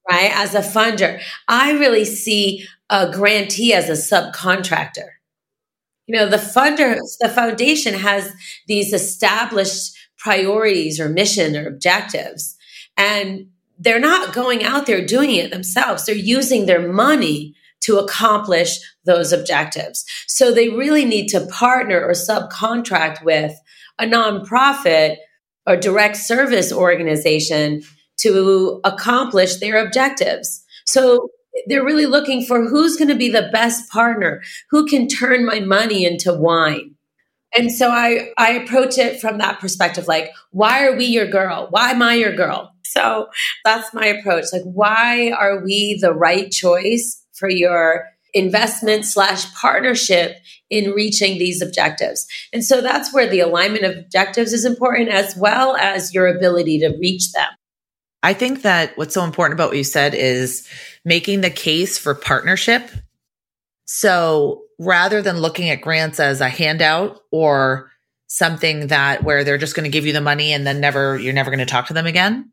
Right? 0.07 0.31
As 0.31 0.53
a 0.53 0.59
funder, 0.59 1.21
I 1.47 1.71
really 1.71 2.05
see 2.05 2.67
a 2.89 3.11
grantee 3.11 3.73
as 3.73 3.89
a 3.89 3.93
subcontractor 3.93 5.07
you 6.07 6.15
know 6.15 6.27
the 6.27 6.37
funder 6.37 6.97
the 7.19 7.29
foundation 7.29 7.93
has 7.93 8.31
these 8.67 8.93
established 8.93 9.95
priorities 10.17 10.99
or 10.99 11.09
mission 11.09 11.55
or 11.55 11.67
objectives 11.67 12.57
and 12.97 13.47
they're 13.79 13.99
not 13.99 14.33
going 14.33 14.63
out 14.63 14.85
there 14.85 15.05
doing 15.05 15.31
it 15.35 15.51
themselves. 15.51 16.05
They're 16.05 16.15
using 16.15 16.65
their 16.65 16.91
money 16.91 17.55
to 17.81 17.97
accomplish 17.97 18.79
those 19.05 19.33
objectives. 19.33 20.05
So 20.27 20.51
they 20.51 20.69
really 20.69 21.03
need 21.03 21.27
to 21.29 21.45
partner 21.47 22.01
or 22.01 22.11
subcontract 22.11 23.23
with 23.23 23.53
a 23.99 24.05
nonprofit 24.05 25.17
or 25.67 25.75
direct 25.75 26.15
service 26.17 26.71
organization 26.71 27.83
to 28.17 28.79
accomplish 28.85 29.57
their 29.57 29.85
objectives. 29.85 30.63
So 30.85 31.29
they're 31.67 31.85
really 31.85 32.05
looking 32.05 32.43
for 32.43 32.67
who's 32.67 32.95
going 32.97 33.09
to 33.09 33.15
be 33.15 33.29
the 33.29 33.49
best 33.51 33.89
partner, 33.91 34.41
who 34.69 34.85
can 34.87 35.07
turn 35.07 35.45
my 35.45 35.59
money 35.59 36.05
into 36.05 36.33
wine. 36.33 36.95
And 37.55 37.71
so 37.71 37.89
I, 37.89 38.31
I 38.37 38.51
approach 38.51 38.97
it 38.97 39.21
from 39.21 39.37
that 39.37 39.59
perspective 39.59 40.07
like, 40.07 40.31
why 40.51 40.85
are 40.87 40.95
we 40.95 41.05
your 41.05 41.27
girl? 41.27 41.67
Why 41.69 41.91
am 41.91 42.01
I 42.01 42.15
your 42.15 42.35
girl? 42.35 42.73
So 42.83 43.27
that's 43.63 43.93
my 43.93 44.05
approach. 44.05 44.45
Like, 44.51 44.63
why 44.63 45.31
are 45.31 45.63
we 45.63 45.97
the 46.01 46.13
right 46.13 46.51
choice 46.51 47.23
for 47.33 47.49
your 47.49 48.05
investment 48.33 49.05
slash 49.05 49.51
partnership 49.53 50.37
in 50.71 50.91
reaching 50.91 51.37
these 51.37 51.61
objectives? 51.61 52.25
And 52.51 52.63
so 52.63 52.81
that's 52.81 53.13
where 53.13 53.27
the 53.27 53.41
alignment 53.41 53.85
of 53.85 53.97
objectives 53.97 54.53
is 54.53 54.65
important 54.65 55.09
as 55.09 55.35
well 55.35 55.75
as 55.75 56.13
your 56.13 56.27
ability 56.27 56.79
to 56.79 56.97
reach 56.99 57.31
them. 57.33 57.49
I 58.23 58.33
think 58.33 58.61
that 58.61 58.97
what's 58.97 59.13
so 59.13 59.23
important 59.23 59.57
about 59.57 59.69
what 59.69 59.77
you 59.77 59.83
said 59.83 60.15
is 60.15 60.67
making 61.05 61.41
the 61.41 61.49
case 61.49 61.97
for 61.97 62.15
partnership. 62.15 62.89
So 63.85 64.63
rather 64.79 65.21
than 65.21 65.37
looking 65.37 65.69
at 65.69 65.81
grants 65.81 66.19
as 66.19 66.41
a 66.41 66.49
handout 66.49 67.19
or 67.31 67.91
something 68.27 68.87
that 68.87 69.23
where 69.23 69.43
they're 69.43 69.57
just 69.57 69.75
going 69.75 69.83
to 69.83 69.91
give 69.91 70.05
you 70.05 70.13
the 70.13 70.21
money 70.21 70.53
and 70.53 70.65
then 70.65 70.79
never, 70.79 71.17
you're 71.19 71.33
never 71.33 71.51
going 71.51 71.59
to 71.59 71.65
talk 71.65 71.87
to 71.87 71.93
them 71.93 72.07
again, 72.07 72.51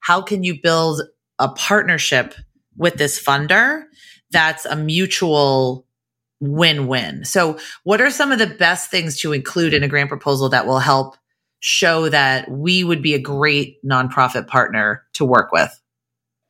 how 0.00 0.20
can 0.20 0.42
you 0.42 0.60
build 0.60 1.00
a 1.38 1.48
partnership 1.48 2.34
with 2.76 2.94
this 2.94 3.22
funder 3.22 3.84
that's 4.30 4.66
a 4.66 4.76
mutual 4.76 5.86
win 6.40 6.86
win? 6.88 7.24
So, 7.24 7.58
what 7.84 8.00
are 8.00 8.10
some 8.10 8.32
of 8.32 8.38
the 8.38 8.46
best 8.46 8.90
things 8.90 9.18
to 9.20 9.32
include 9.32 9.72
in 9.72 9.82
a 9.82 9.88
grant 9.88 10.08
proposal 10.08 10.48
that 10.50 10.66
will 10.66 10.80
help 10.80 11.16
show 11.60 12.08
that 12.08 12.50
we 12.50 12.82
would 12.82 13.00
be 13.00 13.14
a 13.14 13.20
great 13.20 13.82
nonprofit 13.84 14.48
partner 14.48 15.04
to 15.14 15.24
work 15.24 15.52
with? 15.52 15.81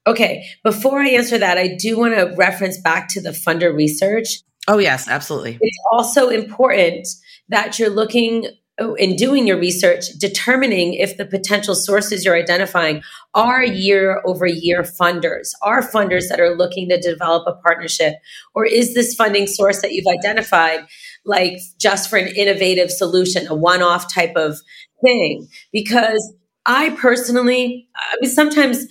Okay, 0.06 0.44
before 0.64 1.00
I 1.00 1.10
answer 1.10 1.38
that, 1.38 1.58
I 1.58 1.76
do 1.76 1.98
want 1.98 2.14
to 2.14 2.34
reference 2.36 2.80
back 2.80 3.08
to 3.10 3.20
the 3.20 3.30
funder 3.30 3.74
research. 3.74 4.42
Oh, 4.66 4.78
yes, 4.78 5.08
absolutely. 5.08 5.58
It's 5.60 5.78
also 5.92 6.28
important 6.28 7.06
that 7.48 7.78
you're 7.78 7.90
looking 7.90 8.46
oh, 8.80 8.94
in 8.94 9.14
doing 9.14 9.46
your 9.46 9.58
research, 9.58 10.06
determining 10.18 10.94
if 10.94 11.16
the 11.16 11.24
potential 11.24 11.74
sources 11.74 12.24
you're 12.24 12.36
identifying 12.36 13.02
are 13.34 13.62
year 13.62 14.22
over 14.24 14.46
year 14.46 14.82
funders, 14.82 15.50
are 15.62 15.82
funders 15.82 16.28
that 16.28 16.40
are 16.40 16.56
looking 16.56 16.88
to 16.88 17.00
develop 17.00 17.46
a 17.46 17.60
partnership, 17.62 18.14
or 18.54 18.64
is 18.64 18.94
this 18.94 19.14
funding 19.14 19.46
source 19.46 19.82
that 19.82 19.92
you've 19.92 20.06
identified 20.06 20.80
like 21.24 21.58
just 21.78 22.10
for 22.10 22.16
an 22.16 22.28
innovative 22.34 22.90
solution, 22.90 23.46
a 23.46 23.54
one 23.54 23.82
off 23.82 24.12
type 24.12 24.34
of 24.34 24.58
thing? 25.04 25.48
Because 25.72 26.34
I 26.64 26.90
personally, 26.90 27.88
I 27.96 28.16
mean, 28.20 28.30
sometimes 28.30 28.86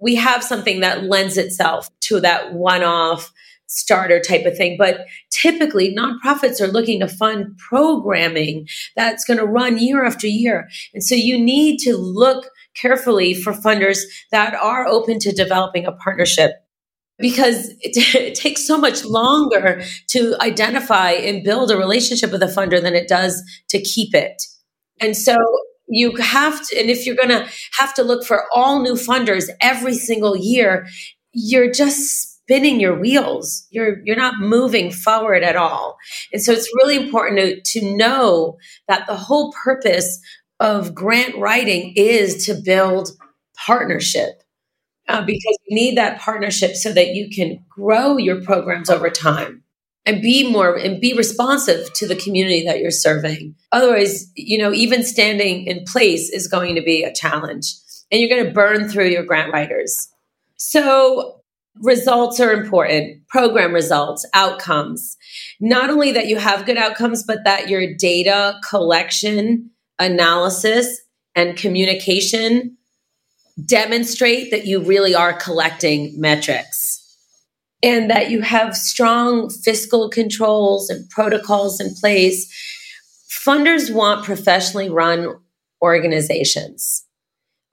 we 0.00 0.14
have 0.16 0.42
something 0.42 0.80
that 0.80 1.04
lends 1.04 1.38
itself 1.38 1.88
to 2.02 2.20
that 2.20 2.52
one 2.52 2.82
off 2.82 3.32
starter 3.66 4.20
type 4.20 4.44
of 4.46 4.56
thing. 4.56 4.76
But 4.78 5.06
typically, 5.30 5.94
nonprofits 5.94 6.60
are 6.60 6.68
looking 6.68 7.00
to 7.00 7.08
fund 7.08 7.56
programming 7.58 8.68
that's 8.96 9.24
going 9.24 9.38
to 9.38 9.46
run 9.46 9.78
year 9.78 10.04
after 10.04 10.26
year. 10.26 10.68
And 10.92 11.02
so 11.02 11.14
you 11.14 11.38
need 11.38 11.78
to 11.80 11.96
look 11.96 12.46
carefully 12.74 13.34
for 13.34 13.52
funders 13.52 14.00
that 14.30 14.54
are 14.54 14.86
open 14.86 15.18
to 15.20 15.32
developing 15.32 15.86
a 15.86 15.92
partnership 15.92 16.52
because 17.18 17.68
it, 17.80 17.96
it, 18.14 18.34
takes 18.34 18.66
so 18.66 18.76
much 18.76 19.04
longer 19.04 19.82
to 20.08 20.36
identify 20.40 21.12
and 21.12 21.44
build 21.44 21.70
a 21.70 21.76
relationship 21.76 22.32
with 22.32 22.42
a 22.42 22.46
funder 22.46 22.82
than 22.82 22.94
it 22.94 23.08
does 23.08 23.42
to 23.68 23.80
keep 23.80 24.14
it. 24.14 24.42
And 25.00 25.16
so 25.16 25.36
you 25.86 26.16
have 26.16 26.66
to, 26.68 26.78
and 26.78 26.90
if 26.90 27.06
you're 27.06 27.16
going 27.16 27.28
to 27.28 27.48
have 27.78 27.94
to 27.94 28.02
look 28.02 28.24
for 28.24 28.44
all 28.54 28.82
new 28.82 28.94
funders 28.94 29.48
every 29.60 29.94
single 29.94 30.36
year, 30.36 30.86
you're 31.32 31.70
just 31.70 32.34
spinning 32.44 32.80
your 32.80 32.98
wheels. 32.98 33.66
You're 33.70 33.98
you're 34.04 34.16
not 34.16 34.38
moving 34.38 34.90
forward 34.90 35.42
at 35.42 35.56
all. 35.56 35.96
And 36.32 36.42
so 36.42 36.52
it's 36.52 36.70
really 36.76 36.96
important 36.96 37.64
to, 37.64 37.80
to 37.80 37.96
know 37.96 38.58
that 38.86 39.06
the 39.06 39.16
whole 39.16 39.52
purpose 39.52 40.20
of 40.60 40.94
grant 40.94 41.36
writing 41.36 41.92
is 41.96 42.46
to 42.46 42.54
build 42.54 43.10
partnership. 43.66 44.42
Uh, 45.06 45.20
because 45.20 45.58
you 45.66 45.76
need 45.76 45.98
that 45.98 46.18
partnership 46.18 46.74
so 46.74 46.90
that 46.90 47.08
you 47.08 47.28
can 47.28 47.62
grow 47.68 48.16
your 48.16 48.42
programs 48.42 48.88
over 48.88 49.10
time 49.10 49.63
and 50.06 50.20
be 50.20 50.50
more 50.50 50.76
and 50.76 51.00
be 51.00 51.14
responsive 51.14 51.92
to 51.94 52.06
the 52.06 52.16
community 52.16 52.64
that 52.64 52.80
you're 52.80 52.90
serving. 52.90 53.54
Otherwise, 53.72 54.30
you 54.34 54.58
know, 54.58 54.72
even 54.72 55.02
standing 55.02 55.66
in 55.66 55.84
place 55.84 56.30
is 56.30 56.48
going 56.48 56.74
to 56.74 56.82
be 56.82 57.02
a 57.02 57.12
challenge 57.12 57.74
and 58.12 58.20
you're 58.20 58.30
going 58.30 58.44
to 58.44 58.52
burn 58.52 58.88
through 58.88 59.08
your 59.08 59.24
grant 59.24 59.52
writers. 59.52 60.08
So 60.56 61.40
results 61.80 62.38
are 62.38 62.52
important, 62.52 63.26
program 63.28 63.72
results, 63.72 64.26
outcomes. 64.34 65.16
Not 65.58 65.90
only 65.90 66.12
that 66.12 66.26
you 66.26 66.36
have 66.38 66.66
good 66.66 66.76
outcomes, 66.76 67.24
but 67.24 67.44
that 67.44 67.68
your 67.68 67.94
data 67.94 68.60
collection, 68.68 69.70
analysis, 69.98 71.00
and 71.34 71.56
communication 71.56 72.76
demonstrate 73.64 74.50
that 74.50 74.66
you 74.66 74.80
really 74.80 75.14
are 75.14 75.32
collecting 75.32 76.20
metrics 76.20 76.93
and 77.84 78.10
that 78.10 78.30
you 78.30 78.40
have 78.40 78.74
strong 78.74 79.50
fiscal 79.50 80.08
controls 80.08 80.88
and 80.88 81.08
protocols 81.10 81.80
in 81.80 81.94
place. 81.94 82.50
Funders 83.28 83.94
want 83.94 84.24
professionally 84.24 84.88
run 84.88 85.34
organizations. 85.82 87.04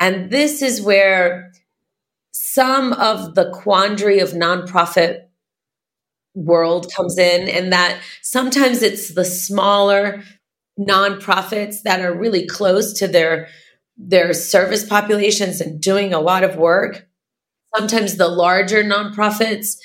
And 0.02 0.30
this 0.30 0.62
is 0.62 0.82
where 0.82 1.54
some 2.34 2.92
of 2.94 3.36
the 3.36 3.52
quandary 3.52 4.20
of 4.20 4.32
nonprofit 4.32 5.22
world 6.36 6.92
comes 6.94 7.18
in 7.18 7.48
and 7.48 7.72
that 7.72 7.98
sometimes 8.22 8.82
it's 8.82 9.14
the 9.14 9.24
smaller 9.24 10.22
nonprofits 10.78 11.84
that 11.84 12.02
are 12.02 12.14
really 12.14 12.46
close 12.46 12.94
to 12.94 13.08
their 13.08 13.48
their 13.98 14.34
service 14.34 14.86
populations 14.86 15.62
and 15.62 15.82
doing 15.82 16.14
a 16.14 16.22
lot 16.22 16.44
of 16.44 16.56
work 16.56 17.06
sometimes 17.76 18.16
the 18.16 18.30
larger 18.30 18.82
nonprofits 18.82 19.76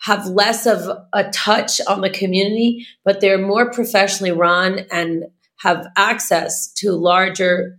have 0.00 0.26
less 0.26 0.66
of 0.66 0.88
a 1.12 1.30
touch 1.30 1.80
on 1.88 2.00
the 2.00 2.10
community 2.10 2.86
but 3.04 3.20
they're 3.20 3.38
more 3.38 3.70
professionally 3.70 4.32
run 4.32 4.86
and 4.90 5.24
have 5.58 5.86
access 5.96 6.72
to 6.72 6.92
larger 6.92 7.78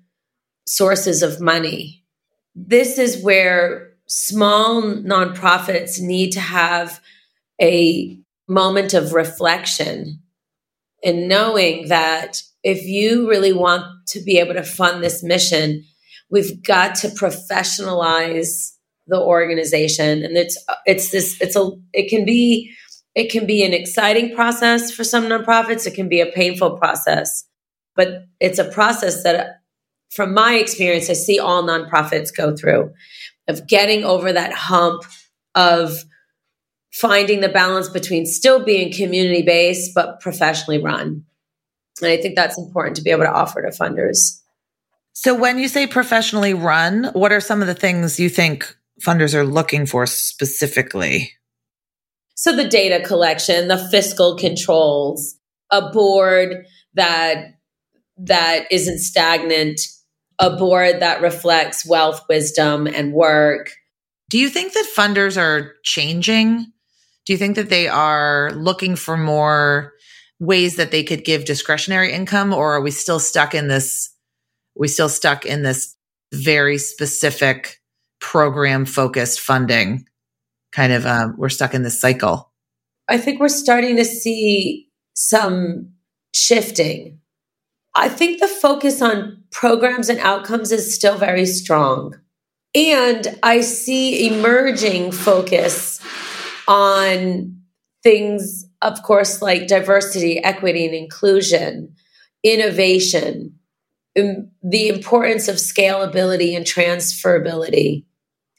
sources 0.67 1.23
of 1.23 1.41
money. 1.41 2.03
This 2.55 2.97
is 2.97 3.23
where 3.23 3.93
small 4.07 4.81
nonprofits 4.81 6.01
need 6.01 6.31
to 6.31 6.39
have 6.39 6.99
a 7.61 8.17
moment 8.47 8.93
of 8.93 9.13
reflection 9.13 10.21
and 11.03 11.27
knowing 11.27 11.87
that 11.87 12.41
if 12.63 12.83
you 12.83 13.29
really 13.29 13.53
want 13.53 13.85
to 14.07 14.21
be 14.21 14.37
able 14.37 14.55
to 14.55 14.63
fund 14.63 15.01
this 15.03 15.23
mission, 15.23 15.85
we've 16.29 16.61
got 16.63 16.95
to 16.95 17.07
professionalize 17.09 18.73
the 19.09 19.19
organization 19.19 20.23
and 20.23 20.37
it's 20.37 20.57
it's 20.85 21.11
this 21.11 21.39
it's 21.41 21.55
a 21.55 21.71
it 21.93 22.09
can 22.09 22.25
be 22.25 22.71
it 23.15 23.31
can 23.31 23.45
be 23.45 23.63
an 23.63 23.73
exciting 23.73 24.35
process 24.35 24.91
for 24.91 25.03
some 25.03 25.25
nonprofits 25.25 25.85
it 25.85 25.95
can 25.95 26.07
be 26.07 26.21
a 26.21 26.31
painful 26.31 26.77
process 26.77 27.45
but 27.95 28.25
it's 28.39 28.59
a 28.59 28.71
process 28.71 29.23
that 29.23 29.61
from 30.11 30.33
my 30.33 30.53
experience 30.53 31.09
i 31.09 31.13
see 31.13 31.39
all 31.39 31.63
nonprofits 31.63 32.35
go 32.35 32.55
through 32.55 32.91
of 33.47 33.67
getting 33.67 34.05
over 34.05 34.31
that 34.31 34.53
hump 34.53 35.03
of 35.55 36.03
finding 36.91 37.41
the 37.41 37.49
balance 37.49 37.89
between 37.89 38.25
still 38.25 38.63
being 38.63 38.91
community 38.91 39.41
based 39.41 39.93
but 39.93 40.19
professionally 40.19 40.81
run. 40.81 41.23
And 42.01 42.09
I 42.09 42.17
think 42.17 42.35
that's 42.35 42.57
important 42.57 42.95
to 42.97 43.01
be 43.01 43.11
able 43.11 43.23
to 43.23 43.31
offer 43.31 43.61
to 43.61 43.69
funders. 43.69 44.41
So, 45.13 45.35
when 45.35 45.59
you 45.59 45.67
say 45.67 45.85
professionally 45.85 46.53
run, 46.53 47.11
what 47.13 47.33
are 47.33 47.41
some 47.41 47.61
of 47.61 47.67
the 47.67 47.73
things 47.73 48.19
you 48.19 48.29
think 48.29 48.73
funders 49.05 49.33
are 49.33 49.45
looking 49.45 49.85
for 49.85 50.05
specifically? 50.05 51.33
So, 52.35 52.55
the 52.55 52.67
data 52.67 53.05
collection, 53.05 53.67
the 53.67 53.89
fiscal 53.89 54.37
controls, 54.37 55.35
a 55.71 55.91
board 55.91 56.65
that 56.93 57.55
that 58.17 58.67
isn't 58.71 58.99
stagnant 58.99 59.79
a 60.39 60.55
board 60.55 61.01
that 61.01 61.21
reflects 61.21 61.85
wealth, 61.85 62.23
wisdom, 62.29 62.87
and 62.87 63.13
work. 63.13 63.71
Do 64.29 64.39
you 64.39 64.49
think 64.49 64.73
that 64.73 64.93
funders 64.95 65.37
are 65.37 65.73
changing? 65.83 66.71
Do 67.25 67.33
you 67.33 67.37
think 67.37 67.57
that 67.57 67.69
they 67.69 67.87
are 67.87 68.51
looking 68.55 68.95
for 68.95 69.17
more 69.17 69.93
ways 70.39 70.77
that 70.77 70.91
they 70.91 71.03
could 71.03 71.25
give 71.25 71.43
discretionary 71.43 72.13
income, 72.13 72.53
or 72.53 72.73
are 72.73 72.81
we 72.81 72.91
still 72.91 73.19
stuck 73.19 73.53
in 73.53 73.67
this? 73.67 74.09
We 74.75 74.87
still 74.87 75.09
stuck 75.09 75.45
in 75.45 75.63
this 75.63 75.95
very 76.33 76.77
specific 76.77 77.81
program 78.19 78.85
focused 78.85 79.39
funding 79.39 80.05
kind 80.71 80.93
of 80.93 81.05
um, 81.05 81.35
we're 81.37 81.49
stuck 81.49 81.73
in 81.73 81.83
this 81.83 81.99
cycle 81.99 82.51
i 83.07 83.17
think 83.17 83.39
we're 83.39 83.49
starting 83.49 83.95
to 83.95 84.05
see 84.05 84.87
some 85.13 85.91
shifting 86.33 87.19
I 87.95 88.09
think 88.09 88.39
the 88.39 88.47
focus 88.47 89.01
on 89.01 89.43
programs 89.51 90.09
and 90.09 90.19
outcomes 90.19 90.71
is 90.71 90.93
still 90.93 91.17
very 91.17 91.45
strong. 91.45 92.17
And 92.75 93.39
I 93.41 93.61
see 93.61 94.27
emerging 94.27 95.11
focus 95.11 95.99
on 96.67 97.61
things, 98.03 98.65
of 98.81 99.01
course, 99.01 99.41
like 99.41 99.67
diversity, 99.67 100.41
equity, 100.43 100.85
and 100.85 100.93
inclusion, 100.93 101.95
innovation, 102.43 103.59
the 104.15 104.87
importance 104.87 105.47
of 105.47 105.55
scalability 105.55 106.55
and 106.55 106.65
transferability. 106.65 108.05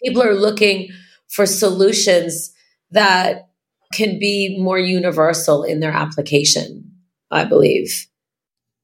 People 0.02 0.22
are 0.22 0.34
looking 0.34 0.90
for 1.28 1.46
solutions 1.46 2.52
that 2.90 3.50
can 3.92 4.18
be 4.18 4.56
more 4.58 4.78
universal 4.78 5.64
in 5.64 5.80
their 5.80 5.92
application, 5.92 6.90
I 7.30 7.44
believe. 7.44 8.06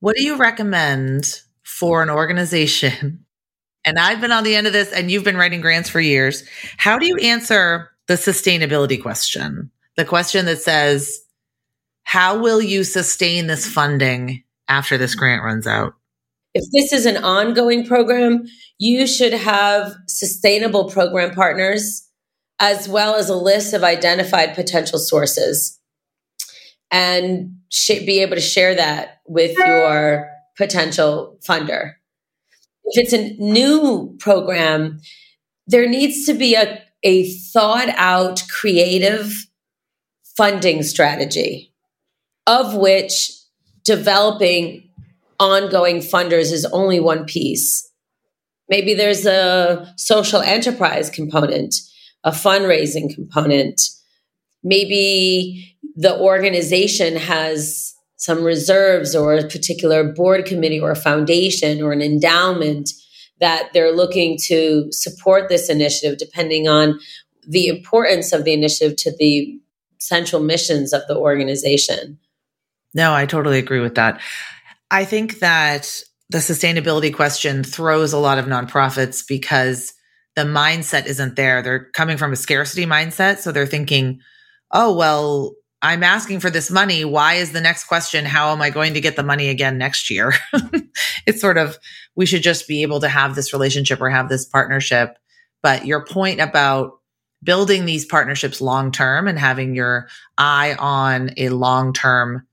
What 0.00 0.16
do 0.16 0.24
you 0.24 0.36
recommend 0.36 1.40
for 1.62 2.02
an 2.02 2.10
organization? 2.10 3.22
And 3.88 4.00
I've 4.00 4.20
been 4.20 4.32
on 4.32 4.42
the 4.42 4.56
end 4.56 4.66
of 4.66 4.72
this 4.72 4.92
and 4.92 5.12
you've 5.12 5.22
been 5.22 5.36
writing 5.36 5.60
grants 5.60 5.88
for 5.88 6.00
years. 6.00 6.42
How 6.76 6.98
do 6.98 7.06
you 7.06 7.18
answer 7.18 7.88
the 8.08 8.14
sustainability 8.14 9.00
question? 9.00 9.70
The 9.96 10.04
question 10.04 10.46
that 10.46 10.60
says, 10.60 11.20
how 12.02 12.36
will 12.36 12.60
you 12.60 12.82
sustain 12.82 13.46
this 13.46 13.64
funding 13.64 14.42
after 14.66 14.98
this 14.98 15.14
grant 15.14 15.44
runs 15.44 15.68
out? 15.68 15.94
If 16.56 16.70
this 16.72 16.90
is 16.90 17.04
an 17.04 17.22
ongoing 17.22 17.84
program, 17.84 18.46
you 18.78 19.06
should 19.06 19.34
have 19.34 19.94
sustainable 20.08 20.88
program 20.88 21.34
partners 21.34 22.08
as 22.58 22.88
well 22.88 23.14
as 23.14 23.28
a 23.28 23.36
list 23.36 23.74
of 23.74 23.84
identified 23.84 24.54
potential 24.54 24.98
sources 24.98 25.78
and 26.90 27.56
sh- 27.70 28.06
be 28.06 28.20
able 28.20 28.36
to 28.36 28.40
share 28.40 28.74
that 28.74 29.20
with 29.26 29.54
your 29.58 30.30
potential 30.56 31.38
funder. 31.46 31.92
If 32.84 33.04
it's 33.04 33.12
a 33.12 33.34
new 33.38 34.16
program, 34.18 35.00
there 35.66 35.86
needs 35.86 36.24
to 36.24 36.32
be 36.32 36.54
a, 36.54 36.82
a 37.02 37.30
thought 37.52 37.90
out 37.98 38.42
creative 38.48 39.46
funding 40.38 40.82
strategy, 40.82 41.74
of 42.46 42.74
which 42.74 43.30
developing 43.84 44.85
ongoing 45.38 45.98
funders 45.98 46.52
is 46.52 46.64
only 46.66 47.00
one 47.00 47.24
piece. 47.24 47.90
Maybe 48.68 48.94
there's 48.94 49.26
a 49.26 49.92
social 49.96 50.40
enterprise 50.40 51.10
component, 51.10 51.74
a 52.24 52.30
fundraising 52.30 53.14
component. 53.14 53.80
Maybe 54.64 55.76
the 55.94 56.18
organization 56.18 57.16
has 57.16 57.94
some 58.16 58.42
reserves 58.42 59.14
or 59.14 59.34
a 59.34 59.48
particular 59.48 60.02
board 60.12 60.46
committee 60.46 60.80
or 60.80 60.90
a 60.90 60.96
foundation 60.96 61.82
or 61.82 61.92
an 61.92 62.02
endowment 62.02 62.90
that 63.40 63.70
they're 63.72 63.94
looking 63.94 64.38
to 64.46 64.90
support 64.90 65.48
this 65.48 65.68
initiative 65.68 66.18
depending 66.18 66.66
on 66.66 66.98
the 67.46 67.68
importance 67.68 68.32
of 68.32 68.44
the 68.44 68.52
initiative 68.52 68.96
to 68.96 69.16
the 69.18 69.60
central 69.98 70.42
missions 70.42 70.92
of 70.92 71.02
the 71.08 71.16
organization. 71.16 72.18
No, 72.94 73.12
I 73.14 73.26
totally 73.26 73.58
agree 73.58 73.80
with 73.80 73.94
that. 73.96 74.20
I 74.90 75.04
think 75.04 75.40
that 75.40 76.00
the 76.30 76.38
sustainability 76.38 77.14
question 77.14 77.62
throws 77.62 78.12
a 78.12 78.18
lot 78.18 78.38
of 78.38 78.46
nonprofits 78.46 79.26
because 79.26 79.92
the 80.34 80.42
mindset 80.42 81.06
isn't 81.06 81.36
there. 81.36 81.62
They're 81.62 81.90
coming 81.92 82.16
from 82.16 82.32
a 82.32 82.36
scarcity 82.36 82.86
mindset. 82.86 83.38
So 83.38 83.52
they're 83.52 83.66
thinking, 83.66 84.20
oh, 84.70 84.94
well, 84.94 85.54
I'm 85.82 86.02
asking 86.02 86.40
for 86.40 86.50
this 86.50 86.70
money. 86.70 87.04
Why 87.04 87.34
is 87.34 87.52
the 87.52 87.60
next 87.60 87.84
question, 87.84 88.24
how 88.24 88.50
am 88.50 88.60
I 88.62 88.70
going 88.70 88.94
to 88.94 89.00
get 89.00 89.16
the 89.16 89.22
money 89.22 89.48
again 89.48 89.78
next 89.78 90.10
year? 90.10 90.34
it's 91.26 91.40
sort 91.40 91.58
of, 91.58 91.78
we 92.16 92.26
should 92.26 92.42
just 92.42 92.66
be 92.66 92.82
able 92.82 93.00
to 93.00 93.08
have 93.08 93.34
this 93.34 93.52
relationship 93.52 94.00
or 94.00 94.10
have 94.10 94.28
this 94.28 94.46
partnership. 94.46 95.16
But 95.62 95.86
your 95.86 96.04
point 96.04 96.40
about 96.40 96.98
building 97.42 97.84
these 97.84 98.04
partnerships 98.04 98.60
long 98.60 98.90
term 98.90 99.28
and 99.28 99.38
having 99.38 99.74
your 99.74 100.08
eye 100.38 100.74
on 100.78 101.30
a 101.36 101.50
long 101.50 101.92
term 101.92 102.46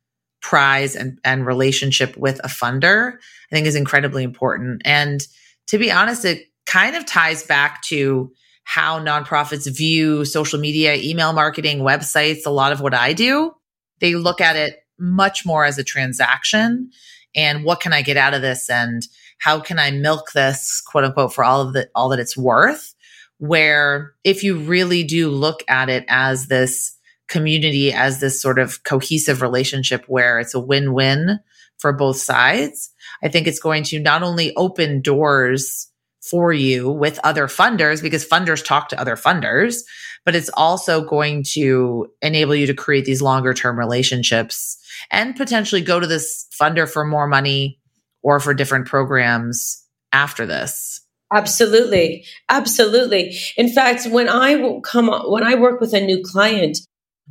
prize 0.44 0.96
and, 0.96 1.18
and 1.24 1.48
relationship 1.48 2.16
with 2.18 2.40
a 2.44 2.48
funder, 2.48 3.14
I 3.14 3.56
think 3.56 3.66
is 3.66 3.76
incredibly 3.76 4.24
important. 4.24 4.84
And 4.86 5.26
to 5.68 5.80
be 5.80 5.92
honest, 5.92 6.26
it 6.26 6.44
kind 6.68 6.96
of 6.96 7.06
ties 7.06 7.44
back 7.44 7.82
to 7.84 8.32
how 8.66 9.00
nonprofits 9.00 9.74
view 9.76 10.26
social 10.26 10.60
media, 10.60 10.96
email 10.96 11.34
marketing, 11.34 11.80
websites, 11.80 12.46
a 12.46 12.52
lot 12.52 12.72
of 12.72 12.82
what 12.82 12.94
I 12.94 13.14
do. 13.14 13.54
They 14.00 14.16
look 14.16 14.40
at 14.40 14.56
it 14.56 14.80
much 15.00 15.46
more 15.46 15.66
as 15.66 15.78
a 15.78 15.84
transaction 15.84 16.92
and 17.36 17.64
what 17.64 17.80
can 17.80 17.94
I 17.94 18.04
get 18.04 18.18
out 18.18 18.34
of 18.34 18.42
this 18.42 18.70
and 18.70 19.02
how 19.40 19.60
can 19.60 19.80
I 19.80 19.92
milk 19.92 20.32
this 20.34 20.82
quote 20.82 21.04
unquote 21.04 21.34
for 21.34 21.44
all 21.44 21.62
of 21.62 21.74
the 21.74 21.90
all 21.96 22.10
that 22.10 22.20
it's 22.20 22.38
worth 22.38 22.94
where 23.40 24.14
if 24.24 24.44
you 24.44 24.58
really 24.58 25.04
do 25.04 25.30
look 25.30 25.64
at 25.68 25.90
it 25.90 26.06
as 26.08 26.48
this 26.48 26.93
community 27.28 27.92
as 27.94 28.20
this 28.20 28.42
sort 28.42 28.60
of 28.60 28.84
cohesive 28.84 29.42
relationship 29.42 30.06
where 30.08 30.40
it's 30.40 30.54
a 30.54 30.60
win-win 30.60 31.40
for 31.78 31.92
both 31.92 32.18
sides 32.18 32.94
I 33.24 33.30
think 33.30 33.48
it's 33.48 33.60
going 33.60 33.84
to 33.84 34.00
not 34.00 34.22
only 34.22 34.56
open 34.56 35.02
doors 35.02 35.90
for 36.22 36.54
you 36.54 36.90
with 36.90 37.20
other 37.24 37.48
funders 37.48 38.02
because 38.02 38.26
funders 38.26 38.64
talk 38.64 38.90
to 38.90 39.00
other 39.00 39.16
funders, 39.16 39.82
but 40.26 40.36
it's 40.36 40.50
also 40.54 41.02
going 41.02 41.44
to 41.44 42.08
enable 42.22 42.56
you 42.56 42.68
to 42.68 42.74
create 42.74 43.06
these 43.06 43.22
longer 43.22 43.54
term 43.54 43.78
relationships 43.78 44.78
and 45.12 45.36
potentially 45.36 45.82
go 45.82 46.00
to 46.00 46.08
this 46.08 46.48
funder 46.60 46.90
for 46.90 47.04
more 47.04 47.28
money 47.28 47.80
or 48.22 48.40
for 48.40 48.54
different 48.54 48.88
programs 48.88 49.84
after 50.12 50.46
this. 50.46 51.02
Absolutely. 51.34 52.26
Absolutely. 52.48 53.36
In 53.58 53.68
fact, 53.68 54.06
when 54.06 54.30
I 54.30 54.80
come 54.84 55.10
when 55.28 55.44
I 55.44 55.56
work 55.56 55.82
with 55.82 55.94
a 55.94 56.00
new 56.00 56.22
client, 56.24 56.78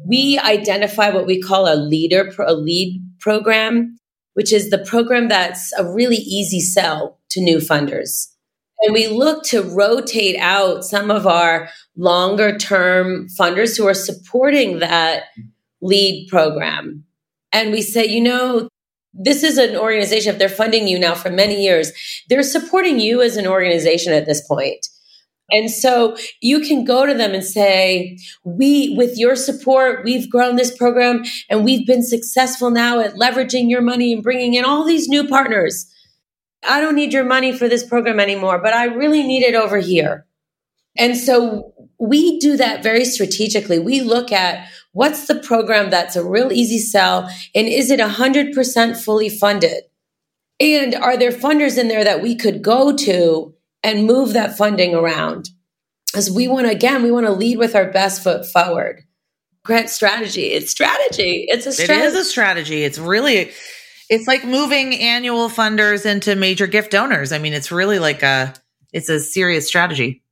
we 0.07 0.39
identify 0.39 1.11
what 1.11 1.27
we 1.27 1.41
call 1.41 1.67
a 1.67 1.77
leader 1.77 2.33
a 2.45 2.55
lead 2.55 3.03
program, 3.21 3.97
which 4.35 4.53
is 4.53 4.71
the 4.71 4.79
program 4.79 5.29
that's 5.29 5.73
a 5.79 5.91
really 5.91 6.17
easy 6.17 6.61
sell 6.61 7.19
to 7.31 7.41
new 7.41 7.59
funders. 7.59 8.29
And 8.83 8.93
we 8.93 9.07
look 9.07 9.45
to 9.45 9.63
rotate 9.63 10.37
out 10.39 10.85
some 10.85 11.11
of 11.11 11.27
our 11.27 11.69
longer 11.97 12.57
term 12.57 13.29
funders 13.39 13.77
who 13.77 13.87
are 13.87 13.95
supporting 13.95 14.81
that 14.81 15.25
lead 15.81 16.29
program. 16.29 17.05
And 17.53 17.71
we 17.71 17.83
say, 17.83 18.07
you 18.07 18.21
know, 18.21 18.69
this 19.15 19.43
is 19.43 19.59
an 19.59 19.77
organization, 19.77 20.33
if 20.33 20.39
they're 20.39 20.49
funding 20.49 20.89
you 20.89 20.99
now 20.99 21.15
for 21.15 21.31
many 21.31 21.63
years, 21.63 21.93
they're 22.29 22.43
supporting 22.43 22.99
you 22.99 23.21
as 23.21 23.37
an 23.37 23.47
organization 23.47 24.13
at 24.13 24.27
this 24.27 24.47
point. 24.47 24.87
And 25.53 25.71
so 25.71 26.17
you 26.41 26.61
can 26.61 26.83
go 26.85 27.05
to 27.05 27.13
them 27.13 27.35
and 27.35 27.45
say, 27.45 28.19
we, 28.43 28.95
with 28.97 29.19
your 29.19 29.37
support, 29.37 30.03
we've 30.03 30.31
grown 30.31 30.57
this 30.57 30.75
program 30.77 31.25
and 31.51 31.63
we've 31.63 31.87
been 31.87 32.03
successful 32.03 32.71
now 32.71 33.01
at 33.01 33.15
leveraging 33.15 33.69
your 33.69 33.83
money 33.83 34.15
and 34.15 34.23
bringing 34.23 34.55
in 34.55 34.65
all 34.65 34.85
these 34.85 35.09
new 35.09 35.29
partners. 35.29 35.87
I 36.67 36.81
don't 36.81 36.95
need 36.95 37.13
your 37.13 37.25
money 37.25 37.57
for 37.57 37.69
this 37.69 37.85
program 37.85 38.19
anymore, 38.19 38.61
but 38.63 38.73
I 38.73 38.87
really 38.87 39.23
need 39.23 39.43
it 39.43 39.55
over 39.55 39.79
here. 39.79 40.27
And 40.97 41.17
so 41.17 41.73
we 41.99 42.39
do 42.39 42.57
that 42.57 42.83
very 42.83 43.05
strategically. 43.05 43.79
We 43.79 44.01
look 44.01 44.33
at 44.33 44.69
what's 44.93 45.27
the 45.27 45.39
program 45.41 45.91
that's 45.91 46.17
a 46.17 46.25
real 46.25 46.51
easy 46.51 46.79
sell 46.79 47.29
and 47.55 47.69
is 47.69 47.91
it 47.91 48.01
100% 48.01 48.97
fully 49.03 49.29
funded? 49.29 49.85
And 50.61 50.95
are 50.95 51.17
there 51.17 51.33
funders 51.33 51.79
in 51.79 51.89
there 51.89 52.05
that 52.05 52.23
we 52.23 52.37
could 52.37 52.63
go 52.63 52.97
to 52.97 53.55
and 53.83 54.07
move 54.07 54.33
that 54.33 54.57
funding 54.57 54.95
around? 54.95 55.49
Because 56.07 56.31
we 56.31 56.49
want 56.49 56.67
to, 56.67 56.73
again, 56.73 57.03
we 57.03 57.11
want 57.11 57.27
to 57.27 57.33
lead 57.33 57.59
with 57.59 57.75
our 57.75 57.91
best 57.91 58.23
foot 58.23 58.47
forward. 58.47 59.03
Grant 59.65 59.89
strategy. 59.89 60.47
It's 60.53 60.71
strategy. 60.71 61.47
It's 61.49 61.67
a 61.67 61.73
strategy. 61.73 61.93
It 61.93 62.07
is 62.07 62.15
a 62.15 62.25
strategy. 62.25 62.83
It's 62.83 62.99
really 62.99 63.53
it's 64.13 64.27
like 64.27 64.45
moving 64.45 64.95
annual 64.97 65.49
funders 65.49 66.05
into 66.05 66.37
major 66.37 66.67
gift 66.67 66.91
donors. 66.91 67.33
I 67.33 67.39
mean, 67.39 67.55
it's 67.55 67.73
really 67.73 67.99
like 67.99 68.23
a 68.23 68.53
it's 68.93 69.09
a 69.09 69.19
serious 69.19 69.67
strategy. 69.67 70.23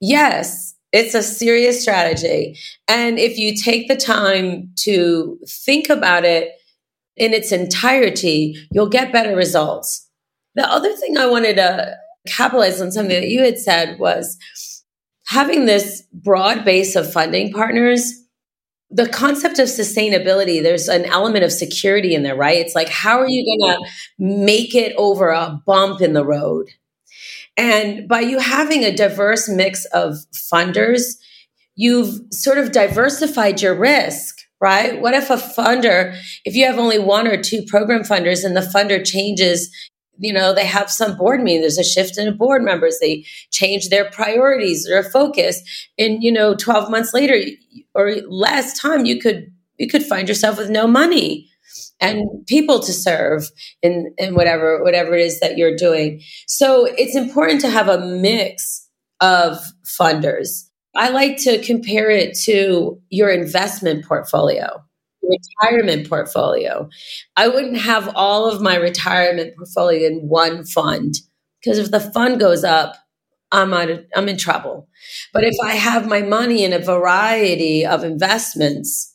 Yes, 0.00 0.74
it's 0.92 1.14
a 1.14 1.22
serious 1.22 1.80
strategy. 1.80 2.58
And 2.88 3.18
if 3.18 3.38
you 3.38 3.54
take 3.54 3.86
the 3.86 3.96
time 3.96 4.72
to 4.80 5.38
think 5.46 5.88
about 5.88 6.24
it 6.24 6.52
in 7.16 7.32
its 7.32 7.52
entirety, 7.52 8.56
you'll 8.72 8.88
get 8.88 9.12
better 9.12 9.36
results. 9.36 10.08
The 10.54 10.68
other 10.68 10.94
thing 10.96 11.16
I 11.16 11.26
wanted 11.26 11.56
to 11.56 11.96
capitalize 12.28 12.80
on 12.80 12.92
something 12.92 13.20
that 13.20 13.28
you 13.28 13.42
had 13.42 13.58
said 13.58 13.98
was 13.98 14.36
having 15.26 15.66
this 15.66 16.02
broad 16.12 16.64
base 16.64 16.96
of 16.96 17.12
funding 17.12 17.52
partners 17.52 18.24
the 18.90 19.08
concept 19.08 19.58
of 19.58 19.68
sustainability, 19.68 20.62
there's 20.62 20.88
an 20.88 21.04
element 21.04 21.44
of 21.44 21.52
security 21.52 22.14
in 22.14 22.22
there, 22.22 22.36
right? 22.36 22.58
It's 22.58 22.74
like, 22.74 22.88
how 22.88 23.18
are 23.20 23.28
you 23.28 23.44
going 23.44 23.74
to 23.74 23.90
make 24.18 24.74
it 24.74 24.94
over 24.96 25.30
a 25.30 25.60
bump 25.66 26.00
in 26.00 26.14
the 26.14 26.24
road? 26.24 26.68
And 27.56 28.08
by 28.08 28.20
you 28.20 28.38
having 28.38 28.84
a 28.84 28.94
diverse 28.94 29.48
mix 29.48 29.84
of 29.86 30.14
funders, 30.32 31.16
you've 31.74 32.20
sort 32.32 32.56
of 32.56 32.72
diversified 32.72 33.60
your 33.60 33.74
risk, 33.74 34.38
right? 34.60 35.00
What 35.00 35.14
if 35.14 35.28
a 35.28 35.36
funder, 35.36 36.18
if 36.44 36.54
you 36.54 36.64
have 36.64 36.78
only 36.78 36.98
one 36.98 37.26
or 37.26 37.40
two 37.40 37.64
program 37.66 38.02
funders 38.02 38.44
and 38.44 38.56
the 38.56 38.60
funder 38.60 39.04
changes 39.04 39.70
you 40.18 40.32
know, 40.32 40.52
they 40.52 40.66
have 40.66 40.90
some 40.90 41.16
board 41.16 41.42
meeting. 41.42 41.60
There's 41.60 41.78
a 41.78 41.84
shift 41.84 42.18
in 42.18 42.26
the 42.26 42.32
board 42.32 42.62
members. 42.62 42.98
They 42.98 43.24
change 43.50 43.88
their 43.88 44.10
priorities, 44.10 44.84
their 44.84 45.04
focus. 45.04 45.62
And, 45.96 46.22
you 46.22 46.32
know, 46.32 46.54
12 46.54 46.90
months 46.90 47.14
later 47.14 47.40
or 47.94 48.16
less 48.28 48.78
time, 48.78 49.04
you 49.06 49.20
could, 49.20 49.52
you 49.76 49.88
could 49.88 50.04
find 50.04 50.28
yourself 50.28 50.58
with 50.58 50.70
no 50.70 50.86
money 50.86 51.48
and 52.00 52.26
people 52.46 52.80
to 52.80 52.92
serve 52.92 53.48
in, 53.82 54.12
in 54.18 54.34
whatever, 54.34 54.82
whatever 54.82 55.14
it 55.14 55.24
is 55.24 55.40
that 55.40 55.56
you're 55.56 55.76
doing. 55.76 56.20
So 56.46 56.84
it's 56.84 57.16
important 57.16 57.60
to 57.62 57.70
have 57.70 57.88
a 57.88 58.04
mix 58.04 58.88
of 59.20 59.58
funders. 59.84 60.68
I 60.96 61.10
like 61.10 61.36
to 61.42 61.62
compare 61.62 62.10
it 62.10 62.36
to 62.44 63.00
your 63.10 63.30
investment 63.30 64.04
portfolio 64.04 64.82
retirement 65.28 66.08
portfolio. 66.08 66.88
I 67.36 67.48
wouldn't 67.48 67.78
have 67.78 68.10
all 68.14 68.50
of 68.50 68.62
my 68.62 68.76
retirement 68.76 69.56
portfolio 69.56 70.06
in 70.06 70.28
one 70.28 70.64
fund 70.64 71.14
because 71.60 71.78
if 71.78 71.90
the 71.90 72.00
fund 72.00 72.40
goes 72.40 72.64
up, 72.64 72.96
I'm 73.50 73.72
out 73.72 73.90
of, 73.90 74.04
I'm 74.14 74.28
in 74.28 74.36
trouble. 74.36 74.88
But 75.32 75.44
if 75.44 75.54
I 75.62 75.72
have 75.72 76.06
my 76.06 76.22
money 76.22 76.64
in 76.64 76.72
a 76.72 76.78
variety 76.78 77.86
of 77.86 78.04
investments, 78.04 79.14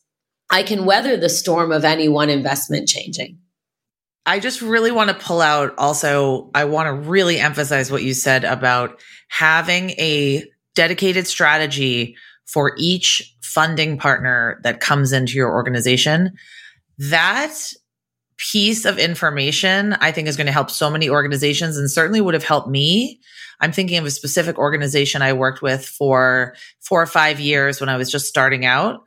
I 0.49 0.63
can 0.63 0.85
weather 0.85 1.17
the 1.17 1.29
storm 1.29 1.71
of 1.71 1.85
any 1.85 2.07
one 2.07 2.29
investment 2.29 2.87
changing. 2.87 3.39
I 4.25 4.39
just 4.39 4.61
really 4.61 4.91
want 4.91 5.09
to 5.09 5.15
pull 5.15 5.41
out 5.41 5.73
also 5.77 6.49
I 6.55 6.65
want 6.65 6.87
to 6.87 7.09
really 7.09 7.39
emphasize 7.39 7.91
what 7.91 8.03
you 8.03 8.13
said 8.13 8.45
about 8.45 9.01
having 9.27 9.91
a 9.91 10.45
dedicated 10.75 11.27
strategy 11.27 12.15
for 12.53 12.75
each 12.77 13.35
funding 13.41 13.97
partner 13.97 14.59
that 14.63 14.79
comes 14.79 15.11
into 15.11 15.33
your 15.33 15.51
organization. 15.51 16.33
That 16.99 17.55
piece 18.37 18.85
of 18.85 18.99
information 18.99 19.93
I 19.93 20.11
think 20.11 20.27
is 20.27 20.37
going 20.37 20.47
to 20.47 20.53
help 20.53 20.69
so 20.69 20.89
many 20.89 21.09
organizations 21.09 21.77
and 21.77 21.89
certainly 21.89 22.21
would 22.21 22.35
have 22.35 22.43
helped 22.43 22.69
me. 22.69 23.19
I'm 23.59 23.71
thinking 23.71 23.97
of 23.97 24.05
a 24.05 24.11
specific 24.11 24.59
organization 24.59 25.21
I 25.21 25.33
worked 25.33 25.61
with 25.61 25.85
for 25.85 26.55
four 26.81 27.01
or 27.01 27.07
five 27.07 27.39
years 27.39 27.79
when 27.79 27.89
I 27.89 27.97
was 27.97 28.11
just 28.11 28.27
starting 28.27 28.65
out. 28.65 29.01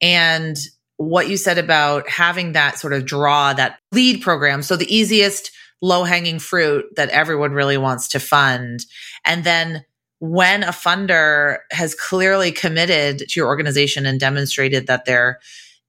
And 0.00 0.56
what 0.96 1.28
you 1.28 1.36
said 1.36 1.58
about 1.58 2.08
having 2.08 2.52
that 2.52 2.78
sort 2.78 2.94
of 2.94 3.04
draw, 3.04 3.52
that 3.52 3.78
lead 3.92 4.22
program. 4.22 4.62
So 4.62 4.76
the 4.76 4.94
easiest 4.94 5.50
low 5.82 6.04
hanging 6.04 6.38
fruit 6.38 6.86
that 6.96 7.10
everyone 7.10 7.52
really 7.52 7.76
wants 7.76 8.08
to 8.08 8.20
fund. 8.20 8.80
And 9.24 9.44
then 9.44 9.84
when 10.18 10.62
a 10.62 10.68
funder 10.68 11.58
has 11.70 11.94
clearly 11.94 12.52
committed 12.52 13.18
to 13.18 13.40
your 13.40 13.48
organization 13.48 14.06
and 14.06 14.18
demonstrated 14.18 14.86
that 14.86 15.04
they're 15.04 15.40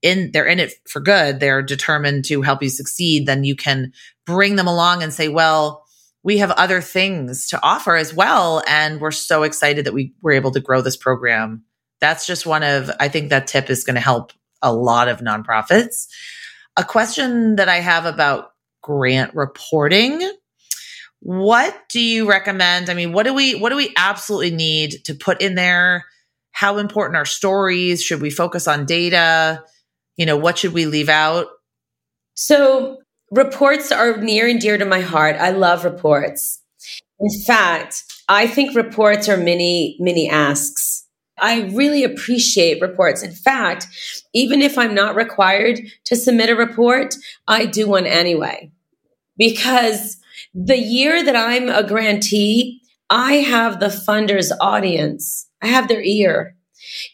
in 0.01 0.31
they're 0.31 0.45
in 0.45 0.59
it 0.59 0.73
for 0.87 0.99
good 0.99 1.39
they're 1.39 1.63
determined 1.63 2.23
to 2.23 2.43
help 2.43 2.61
you 2.61 2.69
succeed 2.69 3.25
then 3.25 3.43
you 3.43 3.55
can 3.55 3.91
bring 4.25 4.55
them 4.55 4.67
along 4.67 5.01
and 5.01 5.11
say 5.11 5.27
well 5.27 5.87
we 6.27 6.39
have 6.39 6.51
other 6.51 6.81
things 6.81 7.47
to 7.47 7.61
offer 7.63 7.95
as 7.95 8.13
well. 8.13 8.61
And 8.67 8.99
we're 8.99 9.11
so 9.11 9.43
excited 9.43 9.85
that 9.85 9.93
we 9.93 10.13
were 10.21 10.33
able 10.33 10.51
to 10.51 10.59
grow 10.59 10.81
this 10.81 10.97
program. 10.97 11.63
That's 12.01 12.27
just 12.27 12.45
one 12.45 12.63
of, 12.63 12.91
I 12.99 13.07
think 13.07 13.29
that 13.29 13.47
tip 13.47 13.69
is 13.69 13.85
going 13.85 13.95
to 13.95 14.01
help 14.01 14.33
a 14.61 14.73
lot 14.73 15.07
of 15.07 15.21
nonprofits. 15.21 16.07
A 16.75 16.83
question 16.83 17.55
that 17.55 17.69
I 17.69 17.77
have 17.77 18.05
about 18.05 18.51
grant 18.83 19.35
reporting. 19.35 20.19
What 21.19 21.75
do 21.89 21.99
you 21.99 22.29
recommend? 22.29 22.89
I 22.89 22.93
mean, 22.93 23.11
what 23.11 23.23
do 23.23 23.33
we 23.33 23.55
what 23.55 23.69
do 23.69 23.75
we 23.75 23.93
absolutely 23.97 24.51
need 24.51 25.03
to 25.05 25.15
put 25.15 25.41
in 25.41 25.55
there? 25.55 26.05
How 26.51 26.77
important 26.77 27.17
are 27.17 27.25
stories? 27.25 28.03
Should 28.03 28.21
we 28.21 28.29
focus 28.29 28.67
on 28.67 28.85
data? 28.85 29.63
You 30.15 30.25
know, 30.25 30.37
what 30.37 30.57
should 30.57 30.73
we 30.73 30.85
leave 30.85 31.09
out? 31.09 31.47
So, 32.35 32.97
reports 33.31 33.91
are 33.91 34.17
near 34.17 34.47
and 34.47 34.59
dear 34.59 34.77
to 34.77 34.85
my 34.85 35.01
heart. 35.01 35.35
I 35.35 35.51
love 35.51 35.85
reports. 35.85 36.61
In 37.19 37.41
fact, 37.45 38.03
I 38.29 38.47
think 38.47 38.75
reports 38.75 39.27
are 39.27 39.37
mini 39.37 39.97
mini 39.99 40.29
asks. 40.29 41.05
I 41.39 41.69
really 41.73 42.03
appreciate 42.03 42.81
reports. 42.81 43.21
In 43.21 43.31
fact, 43.31 43.87
even 44.33 44.61
if 44.61 44.77
I'm 44.77 44.95
not 44.95 45.15
required 45.15 45.79
to 46.05 46.15
submit 46.15 46.49
a 46.49 46.55
report, 46.55 47.15
I 47.47 47.65
do 47.65 47.87
one 47.87 48.07
anyway. 48.07 48.71
Because 49.37 50.17
the 50.65 50.77
year 50.77 51.23
that 51.23 51.35
I'm 51.35 51.69
a 51.69 51.87
grantee, 51.87 52.81
I 53.11 53.33
have 53.35 53.79
the 53.79 53.87
funders' 53.87 54.51
audience, 54.59 55.47
I 55.61 55.67
have 55.67 55.87
their 55.87 56.01
ear. 56.01 56.55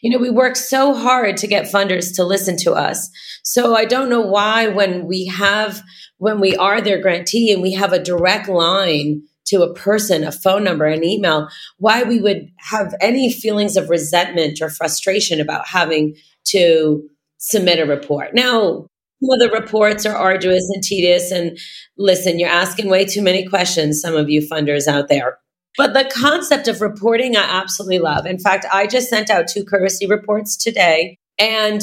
You 0.00 0.10
know, 0.10 0.18
we 0.18 0.30
work 0.30 0.56
so 0.56 0.94
hard 0.94 1.36
to 1.38 1.46
get 1.46 1.70
funders 1.70 2.14
to 2.16 2.24
listen 2.24 2.56
to 2.58 2.72
us. 2.72 3.10
So 3.42 3.76
I 3.76 3.84
don't 3.84 4.08
know 4.08 4.20
why 4.20 4.68
when 4.68 5.06
we 5.06 5.26
have, 5.26 5.82
when 6.16 6.40
we 6.40 6.56
are 6.56 6.80
their 6.80 7.00
grantee 7.02 7.52
and 7.52 7.60
we 7.60 7.72
have 7.72 7.92
a 7.92 8.02
direct 8.02 8.48
line 8.48 9.22
to 9.46 9.62
a 9.62 9.74
person, 9.74 10.24
a 10.24 10.32
phone 10.32 10.64
number, 10.64 10.86
an 10.86 11.04
email, 11.04 11.48
why 11.76 12.02
we 12.02 12.20
would 12.20 12.48
have 12.58 12.94
any 13.00 13.30
feelings 13.30 13.76
of 13.76 13.90
resentment 13.90 14.62
or 14.62 14.70
frustration 14.70 15.40
about 15.40 15.66
having 15.66 16.16
to 16.44 17.06
submit 17.36 17.78
a 17.78 17.84
report. 17.84 18.34
Now, 18.34 18.86
some 19.24 19.40
of 19.40 19.40
the 19.40 19.58
reports 19.58 20.04
are 20.06 20.16
arduous 20.16 20.68
and 20.74 20.82
tedious. 20.82 21.30
And 21.30 21.58
listen, 21.96 22.38
you're 22.38 22.48
asking 22.48 22.88
way 22.88 23.04
too 23.04 23.22
many 23.22 23.46
questions, 23.46 24.00
some 24.00 24.14
of 24.14 24.28
you 24.28 24.46
funders 24.46 24.86
out 24.86 25.08
there. 25.08 25.38
But 25.76 25.92
the 25.94 26.10
concept 26.12 26.68
of 26.68 26.80
reporting, 26.80 27.36
I 27.36 27.42
absolutely 27.42 27.98
love. 27.98 28.26
In 28.26 28.38
fact, 28.38 28.64
I 28.72 28.86
just 28.86 29.08
sent 29.08 29.30
out 29.30 29.48
two 29.48 29.64
courtesy 29.64 30.06
reports 30.06 30.56
today. 30.56 31.18
And 31.38 31.82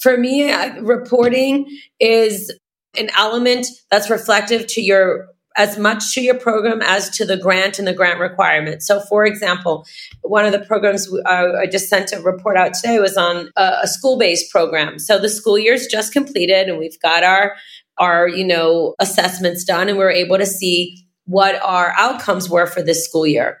for 0.00 0.16
me, 0.16 0.52
reporting 0.80 1.66
is 1.98 2.56
an 2.96 3.08
element 3.16 3.66
that's 3.90 4.10
reflective 4.10 4.66
to 4.68 4.82
your 4.82 5.28
as 5.56 5.78
much 5.78 6.14
to 6.14 6.20
your 6.20 6.34
program 6.34 6.80
as 6.82 7.10
to 7.10 7.24
the 7.24 7.36
grant 7.36 7.78
and 7.78 7.86
the 7.86 7.92
grant 7.92 8.20
requirement. 8.20 8.82
So, 8.82 9.00
for 9.00 9.24
example, 9.24 9.86
one 10.22 10.44
of 10.44 10.52
the 10.52 10.60
programs 10.60 11.12
uh, 11.12 11.52
I 11.60 11.66
just 11.66 11.88
sent 11.88 12.12
a 12.12 12.20
report 12.20 12.56
out 12.56 12.74
today 12.74 12.98
was 12.98 13.16
on 13.16 13.50
a, 13.56 13.86
school 13.86 14.18
based 14.18 14.50
program. 14.50 14.98
So, 14.98 15.18
the 15.18 15.28
school 15.28 15.58
year's 15.58 15.86
just 15.86 16.12
completed, 16.12 16.68
and 16.68 16.78
we've 16.78 17.00
got 17.00 17.24
our 17.24 17.54
our 17.98 18.28
you 18.28 18.46
know 18.46 18.94
assessments 18.98 19.64
done, 19.64 19.88
and 19.88 19.98
we 19.98 20.04
we're 20.04 20.10
able 20.10 20.38
to 20.38 20.46
see 20.46 21.06
what 21.24 21.60
our 21.62 21.94
outcomes 21.96 22.48
were 22.48 22.66
for 22.66 22.82
this 22.82 23.04
school 23.04 23.26
year. 23.26 23.58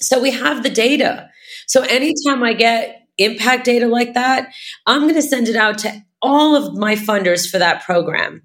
So, 0.00 0.20
we 0.20 0.30
have 0.30 0.62
the 0.62 0.70
data. 0.70 1.28
So, 1.66 1.82
anytime 1.82 2.42
I 2.42 2.52
get 2.52 3.02
impact 3.18 3.64
data 3.64 3.86
like 3.86 4.14
that, 4.14 4.52
I'm 4.86 5.02
going 5.02 5.14
to 5.14 5.22
send 5.22 5.48
it 5.48 5.56
out 5.56 5.78
to 5.78 6.02
all 6.22 6.56
of 6.56 6.76
my 6.76 6.94
funders 6.94 7.50
for 7.50 7.58
that 7.58 7.82
program 7.82 8.42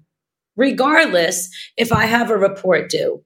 regardless 0.56 1.50
if 1.76 1.92
I 1.92 2.06
have 2.06 2.30
a 2.30 2.36
report 2.36 2.90
due. 2.90 3.22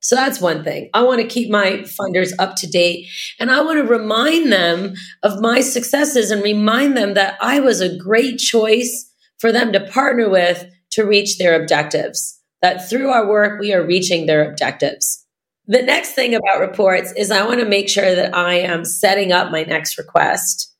So 0.00 0.14
that's 0.14 0.40
one 0.40 0.62
thing. 0.62 0.90
I 0.94 1.02
want 1.02 1.20
to 1.20 1.26
keep 1.26 1.50
my 1.50 1.84
funders 2.00 2.32
up 2.38 2.54
to 2.56 2.68
date 2.68 3.08
and 3.40 3.50
I 3.50 3.62
want 3.62 3.78
to 3.78 3.92
remind 3.92 4.52
them 4.52 4.94
of 5.22 5.40
my 5.40 5.60
successes 5.60 6.30
and 6.30 6.42
remind 6.42 6.96
them 6.96 7.14
that 7.14 7.36
I 7.40 7.58
was 7.58 7.80
a 7.80 7.96
great 7.96 8.38
choice 8.38 9.12
for 9.38 9.50
them 9.50 9.72
to 9.72 9.80
partner 9.80 10.28
with 10.28 10.66
to 10.92 11.04
reach 11.04 11.38
their 11.38 11.60
objectives. 11.60 12.40
That 12.62 12.88
through 12.88 13.10
our 13.10 13.28
work, 13.28 13.60
we 13.60 13.72
are 13.72 13.84
reaching 13.84 14.26
their 14.26 14.48
objectives. 14.48 15.24
The 15.66 15.82
next 15.82 16.12
thing 16.12 16.34
about 16.34 16.60
reports 16.60 17.12
is 17.16 17.30
I 17.30 17.46
want 17.46 17.60
to 17.60 17.66
make 17.66 17.88
sure 17.88 18.14
that 18.14 18.34
I 18.34 18.54
am 18.54 18.84
setting 18.84 19.32
up 19.32 19.52
my 19.52 19.64
next 19.64 19.98
request. 19.98 20.74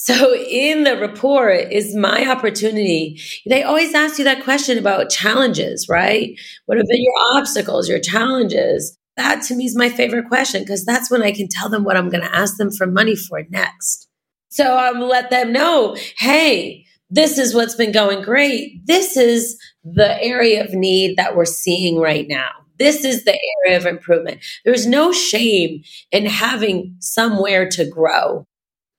So 0.00 0.32
in 0.34 0.84
the 0.84 0.96
report 0.96 1.72
is 1.72 1.94
my 1.94 2.24
opportunity. 2.30 3.20
They 3.48 3.64
always 3.64 3.94
ask 3.94 4.16
you 4.16 4.24
that 4.24 4.44
question 4.44 4.78
about 4.78 5.10
challenges, 5.10 5.86
right? 5.88 6.38
What 6.66 6.78
have 6.78 6.86
been 6.86 7.02
your 7.02 7.36
obstacles, 7.36 7.88
your 7.88 7.98
challenges? 7.98 8.96
That 9.16 9.42
to 9.48 9.56
me 9.56 9.64
is 9.64 9.76
my 9.76 9.88
favorite 9.88 10.28
question 10.28 10.62
because 10.62 10.84
that's 10.84 11.10
when 11.10 11.22
I 11.22 11.32
can 11.32 11.48
tell 11.48 11.68
them 11.68 11.82
what 11.82 11.96
I'm 11.96 12.10
going 12.10 12.22
to 12.22 12.34
ask 12.34 12.56
them 12.56 12.70
for 12.70 12.86
money 12.86 13.16
for 13.16 13.42
next. 13.50 14.08
So 14.50 14.76
I'm 14.76 15.00
let 15.00 15.30
them 15.30 15.52
know, 15.52 15.96
hey, 16.16 16.86
this 17.10 17.36
is 17.36 17.52
what's 17.52 17.74
been 17.74 17.92
going 17.92 18.22
great. 18.22 18.86
This 18.86 19.16
is 19.16 19.58
the 19.82 20.22
area 20.22 20.64
of 20.64 20.72
need 20.72 21.16
that 21.16 21.34
we're 21.34 21.44
seeing 21.44 21.98
right 21.98 22.26
now. 22.28 22.50
This 22.78 23.04
is 23.04 23.24
the 23.24 23.38
area 23.66 23.76
of 23.76 23.84
improvement. 23.84 24.44
There's 24.64 24.86
no 24.86 25.12
shame 25.12 25.82
in 26.12 26.24
having 26.26 26.94
somewhere 27.00 27.68
to 27.70 27.84
grow 27.84 28.46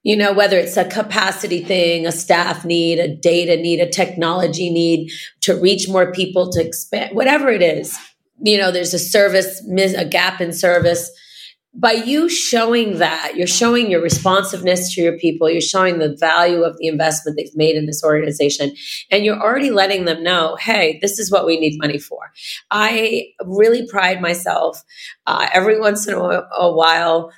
you 0.03 0.15
know, 0.15 0.31
whether 0.31 0.57
it's 0.57 0.77
a 0.77 0.85
capacity 0.85 1.63
thing, 1.63 2.07
a 2.07 2.11
staff 2.11 2.63
need, 2.63 2.99
a 2.99 3.13
data 3.13 3.61
need, 3.61 3.79
a 3.79 3.89
technology 3.89 4.69
need 4.69 5.11
to 5.41 5.59
reach 5.59 5.89
more 5.89 6.11
people, 6.11 6.49
to 6.51 6.65
expand, 6.65 7.15
whatever 7.15 7.49
it 7.49 7.61
is. 7.61 7.97
You 8.41 8.57
know, 8.57 8.71
there's 8.71 8.93
a 8.93 8.99
service, 8.99 9.61
a 9.67 10.05
gap 10.05 10.39
in 10.39 10.53
service. 10.53 11.11
By 11.73 11.91
you 11.91 12.29
showing 12.29 12.97
that, 12.97 13.33
you're 13.35 13.45
showing 13.45 13.91
your 13.91 14.01
responsiveness 14.01 14.95
to 14.95 15.01
your 15.01 15.17
people, 15.19 15.49
you're 15.49 15.61
showing 15.61 15.99
the 15.99 16.15
value 16.17 16.63
of 16.63 16.77
the 16.77 16.87
investment 16.87 17.37
they've 17.37 17.55
made 17.55 17.75
in 17.75 17.85
this 17.85 18.03
organization, 18.03 18.73
and 19.11 19.23
you're 19.23 19.39
already 19.39 19.69
letting 19.69 20.05
them 20.05 20.23
know, 20.23 20.55
hey, 20.59 20.97
this 21.01 21.19
is 21.19 21.31
what 21.31 21.45
we 21.45 21.59
need 21.59 21.77
money 21.77 21.99
for. 21.99 22.31
I 22.71 23.27
really 23.45 23.85
pride 23.85 24.19
myself 24.19 24.81
uh, 25.27 25.47
every 25.53 25.79
once 25.79 26.07
in 26.07 26.15
a, 26.15 26.17
a 26.17 26.73
while 26.73 27.31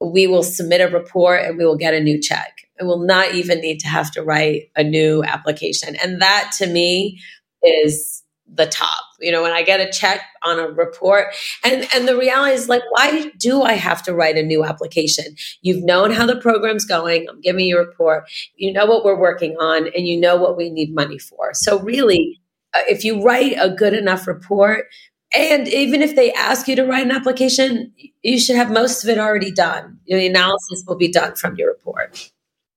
we 0.00 0.26
will 0.26 0.42
submit 0.42 0.80
a 0.80 0.88
report 0.88 1.42
and 1.42 1.58
we 1.58 1.64
will 1.64 1.76
get 1.76 1.94
a 1.94 2.00
new 2.00 2.20
check. 2.20 2.52
And 2.78 2.86
we'll 2.86 3.04
not 3.04 3.34
even 3.34 3.60
need 3.60 3.80
to 3.80 3.88
have 3.88 4.10
to 4.12 4.22
write 4.22 4.70
a 4.76 4.84
new 4.84 5.24
application. 5.24 5.96
And 5.96 6.22
that 6.22 6.52
to 6.58 6.66
me 6.66 7.20
is 7.62 8.22
the 8.46 8.66
top. 8.66 9.04
You 9.20 9.32
know, 9.32 9.42
when 9.42 9.52
I 9.52 9.62
get 9.62 9.80
a 9.80 9.90
check 9.90 10.20
on 10.42 10.58
a 10.58 10.68
report 10.68 11.34
and 11.64 11.86
and 11.94 12.06
the 12.06 12.16
reality 12.16 12.54
is 12.54 12.68
like 12.68 12.82
why 12.90 13.30
do 13.38 13.62
I 13.62 13.72
have 13.72 14.02
to 14.04 14.14
write 14.14 14.36
a 14.36 14.42
new 14.42 14.64
application? 14.64 15.36
You've 15.60 15.84
known 15.84 16.12
how 16.12 16.24
the 16.24 16.36
program's 16.36 16.84
going. 16.84 17.28
I'm 17.28 17.40
giving 17.40 17.66
you 17.66 17.76
a 17.76 17.84
report. 17.84 18.30
You 18.56 18.72
know 18.72 18.86
what 18.86 19.04
we're 19.04 19.18
working 19.18 19.56
on 19.58 19.88
and 19.88 20.06
you 20.06 20.18
know 20.18 20.36
what 20.36 20.56
we 20.56 20.70
need 20.70 20.94
money 20.94 21.18
for. 21.18 21.50
So 21.52 21.80
really 21.80 22.40
uh, 22.74 22.80
if 22.88 23.04
you 23.04 23.22
write 23.22 23.56
a 23.58 23.70
good 23.70 23.94
enough 23.94 24.26
report, 24.26 24.86
and 25.34 25.68
even 25.68 26.02
if 26.02 26.16
they 26.16 26.32
ask 26.32 26.68
you 26.68 26.76
to 26.76 26.84
write 26.84 27.04
an 27.04 27.10
application, 27.10 27.92
you 28.22 28.38
should 28.38 28.56
have 28.56 28.70
most 28.70 29.04
of 29.04 29.10
it 29.10 29.18
already 29.18 29.50
done. 29.50 29.98
The 30.06 30.26
analysis 30.26 30.84
will 30.86 30.96
be 30.96 31.10
done 31.10 31.34
from 31.34 31.56
your 31.56 31.68
report. 31.68 32.30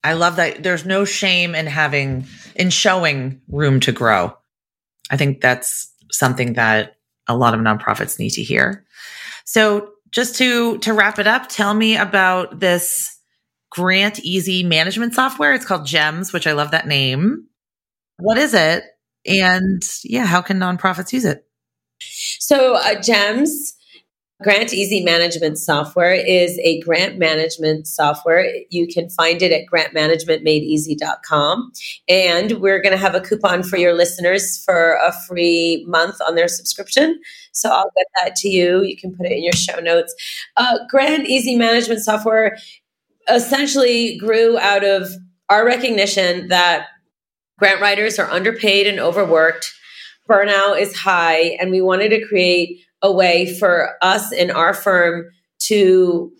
I 0.04 0.14
love 0.14 0.36
that 0.36 0.64
there's 0.64 0.86
no 0.86 1.06
shame 1.06 1.56
in 1.56 1.68
having, 1.68 2.26
in 2.56 2.70
showing 2.70 3.42
room 3.48 3.80
to 3.82 3.92
grow. 3.92 4.36
I 5.10 5.18
think 5.18 5.42
that's 5.42 5.94
something 6.12 6.54
that 6.54 6.98
a 7.28 7.38
lot 7.38 7.54
of 7.54 7.62
nonprofits 7.62 8.20
need 8.20 8.32
to 8.32 8.44
hear. 8.44 8.86
So 9.46 9.92
just 10.10 10.36
to, 10.38 10.78
to 10.80 10.94
wrap 10.94 11.20
it 11.20 11.28
up, 11.28 11.48
tell 11.48 11.74
me 11.74 11.96
about 11.96 12.60
this 12.60 13.18
grant 13.70 14.20
easy 14.20 14.64
management 14.64 15.14
software. 15.14 15.54
It's 15.54 15.66
called 15.66 15.86
GEMS, 15.86 16.34
which 16.34 16.48
I 16.48 16.52
love 16.52 16.72
that 16.72 16.88
name. 16.88 17.48
What 18.18 18.38
is 18.38 18.54
it? 18.54 18.84
And 19.26 19.88
yeah, 20.04 20.26
how 20.26 20.42
can 20.42 20.60
nonprofits 20.60 21.14
use 21.14 21.26
it? 21.26 21.46
So, 22.02 22.76
uh, 22.76 23.02
GEMS, 23.02 23.76
Grant 24.42 24.74
Easy 24.74 25.04
Management 25.04 25.60
Software, 25.60 26.14
is 26.14 26.58
a 26.64 26.80
grant 26.82 27.20
management 27.20 27.88
software. 27.88 28.52
You 28.70 28.88
can 28.88 29.10
find 29.10 29.42
it 29.42 29.52
at 29.52 29.66
grantmanagementmadeeasy.com. 29.72 31.72
And 32.10 32.52
we're 32.54 32.82
going 32.82 32.94
to 32.94 32.98
have 32.98 33.14
a 33.14 33.22
coupon 33.22 33.62
for 33.62 33.78
your 33.78 33.94
listeners 33.94 34.64
for 34.64 34.94
a 34.96 35.14
free 35.28 35.86
month 35.88 36.16
on 36.28 36.34
their 36.36 36.48
subscription. 36.48 37.22
So 37.52 37.70
I'll 37.70 37.92
get 37.96 38.08
that 38.24 38.36
to 38.38 38.50
you. 38.50 38.82
You 38.82 38.98
can 38.98 39.16
put 39.16 39.28
it 39.28 39.34
in 39.34 39.44
your 39.44 39.54
show 39.54 39.80
notes. 39.80 40.16
Uh, 40.58 40.80
grant 40.90 41.28
Easy 41.28 41.56
Management 41.56 42.02
Software 42.02 42.58
essentially 43.30 44.18
grew 44.18 44.58
out 44.58 44.84
of 44.84 45.12
our 45.50 45.64
recognition 45.66 46.48
that 46.48 46.88
grant 47.60 47.82
writers 47.82 48.18
are 48.18 48.32
underpaid 48.32 48.88
and 48.88 49.00
overworked 49.00 49.72
burnout 50.30 50.80
is 50.80 50.96
high 50.96 51.58
and 51.60 51.72
we 51.72 51.82
wanted 51.82 52.10
to 52.10 52.26
create 52.26 52.80
a 53.02 53.12
way 53.12 53.58
for 53.58 53.96
us 54.02 54.32
in 54.32 54.52
our 54.52 54.74
firm 54.74 55.26
to 55.60 56.32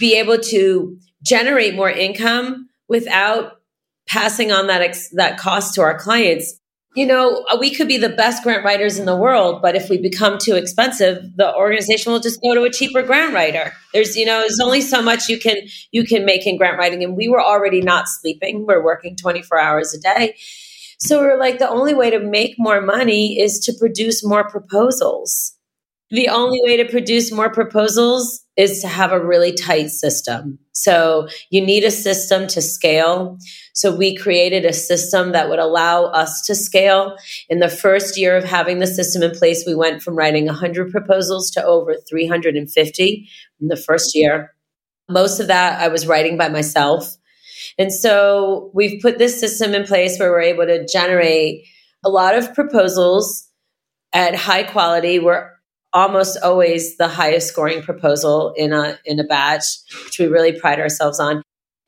be 0.00 0.18
able 0.18 0.38
to 0.38 0.98
generate 1.22 1.74
more 1.74 1.90
income 1.90 2.68
without 2.88 3.60
passing 4.06 4.52
on 4.52 4.66
that 4.66 4.82
ex- 4.82 5.10
that 5.10 5.38
cost 5.38 5.74
to 5.74 5.82
our 5.82 5.98
clients 5.98 6.58
you 6.94 7.06
know, 7.06 7.44
we 7.58 7.74
could 7.74 7.88
be 7.88 7.98
the 7.98 8.08
best 8.08 8.44
grant 8.44 8.64
writers 8.64 8.98
in 9.00 9.04
the 9.04 9.16
world, 9.16 9.60
but 9.60 9.74
if 9.74 9.90
we 9.90 9.98
become 9.98 10.38
too 10.38 10.54
expensive, 10.54 11.24
the 11.36 11.52
organization 11.52 12.12
will 12.12 12.20
just 12.20 12.40
go 12.40 12.54
to 12.54 12.62
a 12.62 12.70
cheaper 12.70 13.02
grant 13.02 13.34
writer. 13.34 13.72
There's, 13.92 14.16
you 14.16 14.24
know, 14.24 14.40
there's 14.40 14.60
only 14.60 14.80
so 14.80 15.02
much 15.02 15.28
you 15.28 15.38
can 15.38 15.56
you 15.90 16.04
can 16.04 16.24
make 16.24 16.46
in 16.46 16.56
grant 16.56 16.78
writing, 16.78 17.02
and 17.02 17.16
we 17.16 17.28
were 17.28 17.42
already 17.42 17.80
not 17.80 18.08
sleeping. 18.08 18.64
We're 18.64 18.82
working 18.82 19.16
24 19.16 19.60
hours 19.60 19.92
a 19.92 19.98
day. 19.98 20.36
So 21.04 21.20
we're 21.20 21.38
like, 21.38 21.58
the 21.58 21.68
only 21.68 21.92
way 21.92 22.08
to 22.08 22.18
make 22.18 22.54
more 22.56 22.80
money 22.80 23.38
is 23.38 23.58
to 23.60 23.74
produce 23.78 24.24
more 24.24 24.48
proposals. 24.48 25.52
The 26.08 26.28
only 26.28 26.60
way 26.62 26.78
to 26.78 26.86
produce 26.86 27.30
more 27.30 27.50
proposals 27.50 28.42
is 28.56 28.80
to 28.80 28.88
have 28.88 29.12
a 29.12 29.22
really 29.22 29.52
tight 29.52 29.88
system. 29.90 30.58
So 30.72 31.28
you 31.50 31.60
need 31.60 31.84
a 31.84 31.90
system 31.90 32.46
to 32.48 32.62
scale. 32.62 33.36
So 33.74 33.94
we 33.94 34.16
created 34.16 34.64
a 34.64 34.72
system 34.72 35.32
that 35.32 35.50
would 35.50 35.58
allow 35.58 36.04
us 36.04 36.40
to 36.46 36.54
scale. 36.54 37.16
In 37.50 37.58
the 37.58 37.68
first 37.68 38.16
year 38.16 38.36
of 38.36 38.44
having 38.44 38.78
the 38.78 38.86
system 38.86 39.22
in 39.22 39.32
place, 39.32 39.64
we 39.66 39.74
went 39.74 40.02
from 40.02 40.16
writing 40.16 40.46
100 40.46 40.90
proposals 40.90 41.50
to 41.50 41.62
over 41.62 41.96
350 42.08 43.28
in 43.60 43.68
the 43.68 43.76
first 43.76 44.14
year. 44.14 44.54
Most 45.10 45.38
of 45.38 45.48
that 45.48 45.82
I 45.82 45.88
was 45.88 46.06
writing 46.06 46.38
by 46.38 46.48
myself. 46.48 47.14
And 47.78 47.92
so 47.92 48.70
we've 48.74 49.00
put 49.02 49.18
this 49.18 49.38
system 49.38 49.74
in 49.74 49.84
place 49.84 50.18
where 50.18 50.30
we're 50.30 50.40
able 50.40 50.66
to 50.66 50.86
generate 50.86 51.66
a 52.04 52.08
lot 52.08 52.36
of 52.36 52.54
proposals 52.54 53.48
at 54.12 54.34
high 54.34 54.62
quality. 54.62 55.18
We're 55.18 55.50
almost 55.92 56.36
always 56.42 56.96
the 56.96 57.08
highest 57.08 57.48
scoring 57.48 57.82
proposal 57.82 58.52
in 58.56 58.72
a 58.72 58.98
in 59.04 59.18
a 59.18 59.24
batch, 59.24 59.64
which 60.04 60.18
we 60.18 60.26
really 60.26 60.58
pride 60.58 60.80
ourselves 60.80 61.18
on. 61.18 61.42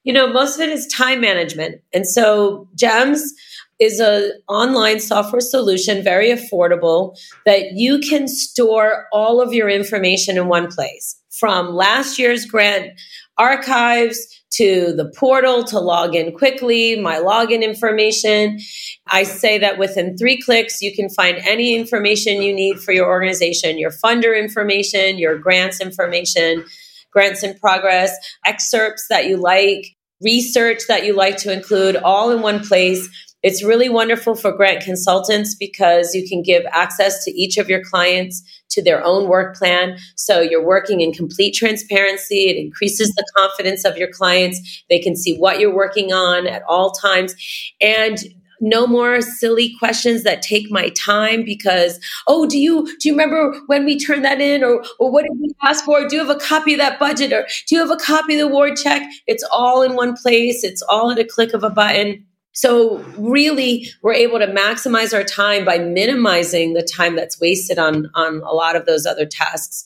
You 0.05 0.13
know, 0.13 0.33
most 0.33 0.57
of 0.57 0.61
it 0.61 0.69
is 0.71 0.87
time 0.87 1.21
management. 1.21 1.83
And 1.93 2.07
so 2.07 2.69
GEMS 2.77 3.35
is 3.79 3.99
an 4.01 4.33
online 4.49 5.01
software 5.01 5.41
solution, 5.41 6.03
very 6.03 6.31
affordable, 6.31 7.17
that 7.45 7.73
you 7.73 7.99
can 7.99 8.29
store 8.29 9.07
all 9.13 9.41
of 9.41 9.53
your 9.53 9.69
information 9.69 10.39
in 10.39 10.49
one 10.49 10.69
place. 10.69 11.21
From 11.39 11.75
last 11.75 12.19
year's 12.19 12.47
grant 12.47 12.99
archives 13.37 14.27
to 14.57 14.93
the 14.93 15.13
portal 15.17 15.65
to 15.65 15.79
log 15.79 16.15
in 16.15 16.33
quickly, 16.33 16.99
my 16.99 17.17
login 17.17 17.63
information. 17.63 18.59
I 19.07 19.23
say 19.23 19.59
that 19.59 19.79
within 19.79 20.17
three 20.17 20.41
clicks, 20.41 20.83
you 20.83 20.95
can 20.95 21.09
find 21.09 21.39
any 21.39 21.75
information 21.75 22.43
you 22.43 22.55
need 22.55 22.81
for 22.81 22.93
your 22.93 23.07
organization 23.07 23.79
your 23.79 23.91
funder 23.91 24.39
information, 24.39 25.19
your 25.19 25.39
grants 25.39 25.81
information, 25.81 26.65
grants 27.11 27.43
in 27.43 27.59
progress, 27.59 28.17
excerpts 28.45 29.07
that 29.09 29.27
you 29.27 29.37
like, 29.37 29.97
research 30.23 30.83
that 30.89 31.05
you 31.05 31.15
like 31.15 31.37
to 31.39 31.53
include, 31.53 31.97
all 31.97 32.31
in 32.31 32.41
one 32.41 32.61
place. 32.61 33.09
It's 33.47 33.63
really 33.63 33.89
wonderful 33.89 34.35
for 34.35 34.51
grant 34.51 34.83
consultants 34.83 35.55
because 35.55 36.17
you 36.17 36.29
can 36.29 36.43
give 36.43 36.65
access 36.73 37.25
to 37.25 37.31
each 37.31 37.59
of 37.59 37.69
your 37.69 37.81
clients 37.81 38.43
to 38.71 38.83
their 38.83 39.05
own 39.05 39.29
work 39.29 39.55
plan. 39.55 39.99
So 40.17 40.41
you're 40.41 40.67
working 40.67 41.01
in 41.01 41.13
complete 41.13 41.55
transparency. 41.55 42.49
It 42.49 42.57
increases 42.57 43.15
the 43.15 43.25
confidence 43.37 43.85
of 43.85 43.97
your 43.97 44.11
clients. 44.11 44.83
They 44.91 44.99
can 44.99 45.15
see 45.15 45.37
what 45.37 45.61
you're 45.61 45.73
working 45.73 46.13
on 46.13 46.49
at 46.49 46.63
all 46.69 46.91
times. 46.91 47.37
And 47.81 48.19
no 48.61 48.85
more 48.85 49.21
silly 49.21 49.77
questions 49.79 50.25
that 50.25 50.43
take 50.43 50.69
my 50.69 50.89
time 50.97 51.45
because 51.45 52.01
oh 52.27 52.49
do 52.49 52.59
you 52.59 52.87
do 52.99 53.09
you 53.09 53.13
remember 53.13 53.55
when 53.67 53.85
we 53.85 53.97
turned 53.97 54.25
that 54.25 54.41
in 54.41 54.65
or 54.65 54.83
or 54.99 55.13
what 55.13 55.23
did 55.23 55.39
we 55.39 55.53
ask 55.63 55.85
for 55.85 56.09
do 56.09 56.17
you 56.17 56.27
have 56.27 56.35
a 56.35 56.41
copy 56.41 56.73
of 56.73 56.79
that 56.79 56.99
budget 56.99 57.35
or 57.35 57.47
do 57.69 57.75
you 57.75 57.81
have 57.83 57.91
a 57.91 58.03
copy 58.03 58.33
of 58.33 58.41
the 58.41 58.47
award 58.47 58.75
check 58.75 59.03
it's 59.27 59.45
all 59.53 59.83
in 59.83 59.95
one 59.95 60.17
place 60.17 60.65
it's 60.65 60.81
all 60.89 61.11
at 61.11 61.19
a 61.19 61.25
click 61.25 61.53
of 61.53 61.63
a 61.63 61.69
button 61.69 62.25
so 62.57 63.05
really, 63.19 63.91
we're 64.01 64.15
able 64.15 64.39
to 64.39 64.47
maximize 64.47 65.13
our 65.13 65.25
time 65.25 65.67
by 65.67 65.77
minimizing 65.77 66.73
the 66.73 66.83
time 66.83 67.15
that's 67.15 67.39
wasted 67.39 67.79
on 67.79 68.11
on 68.15 68.41
a 68.47 68.55
lot 68.55 68.77
of 68.77 68.87
those 68.87 69.05
other 69.05 69.27
tasks. 69.27 69.85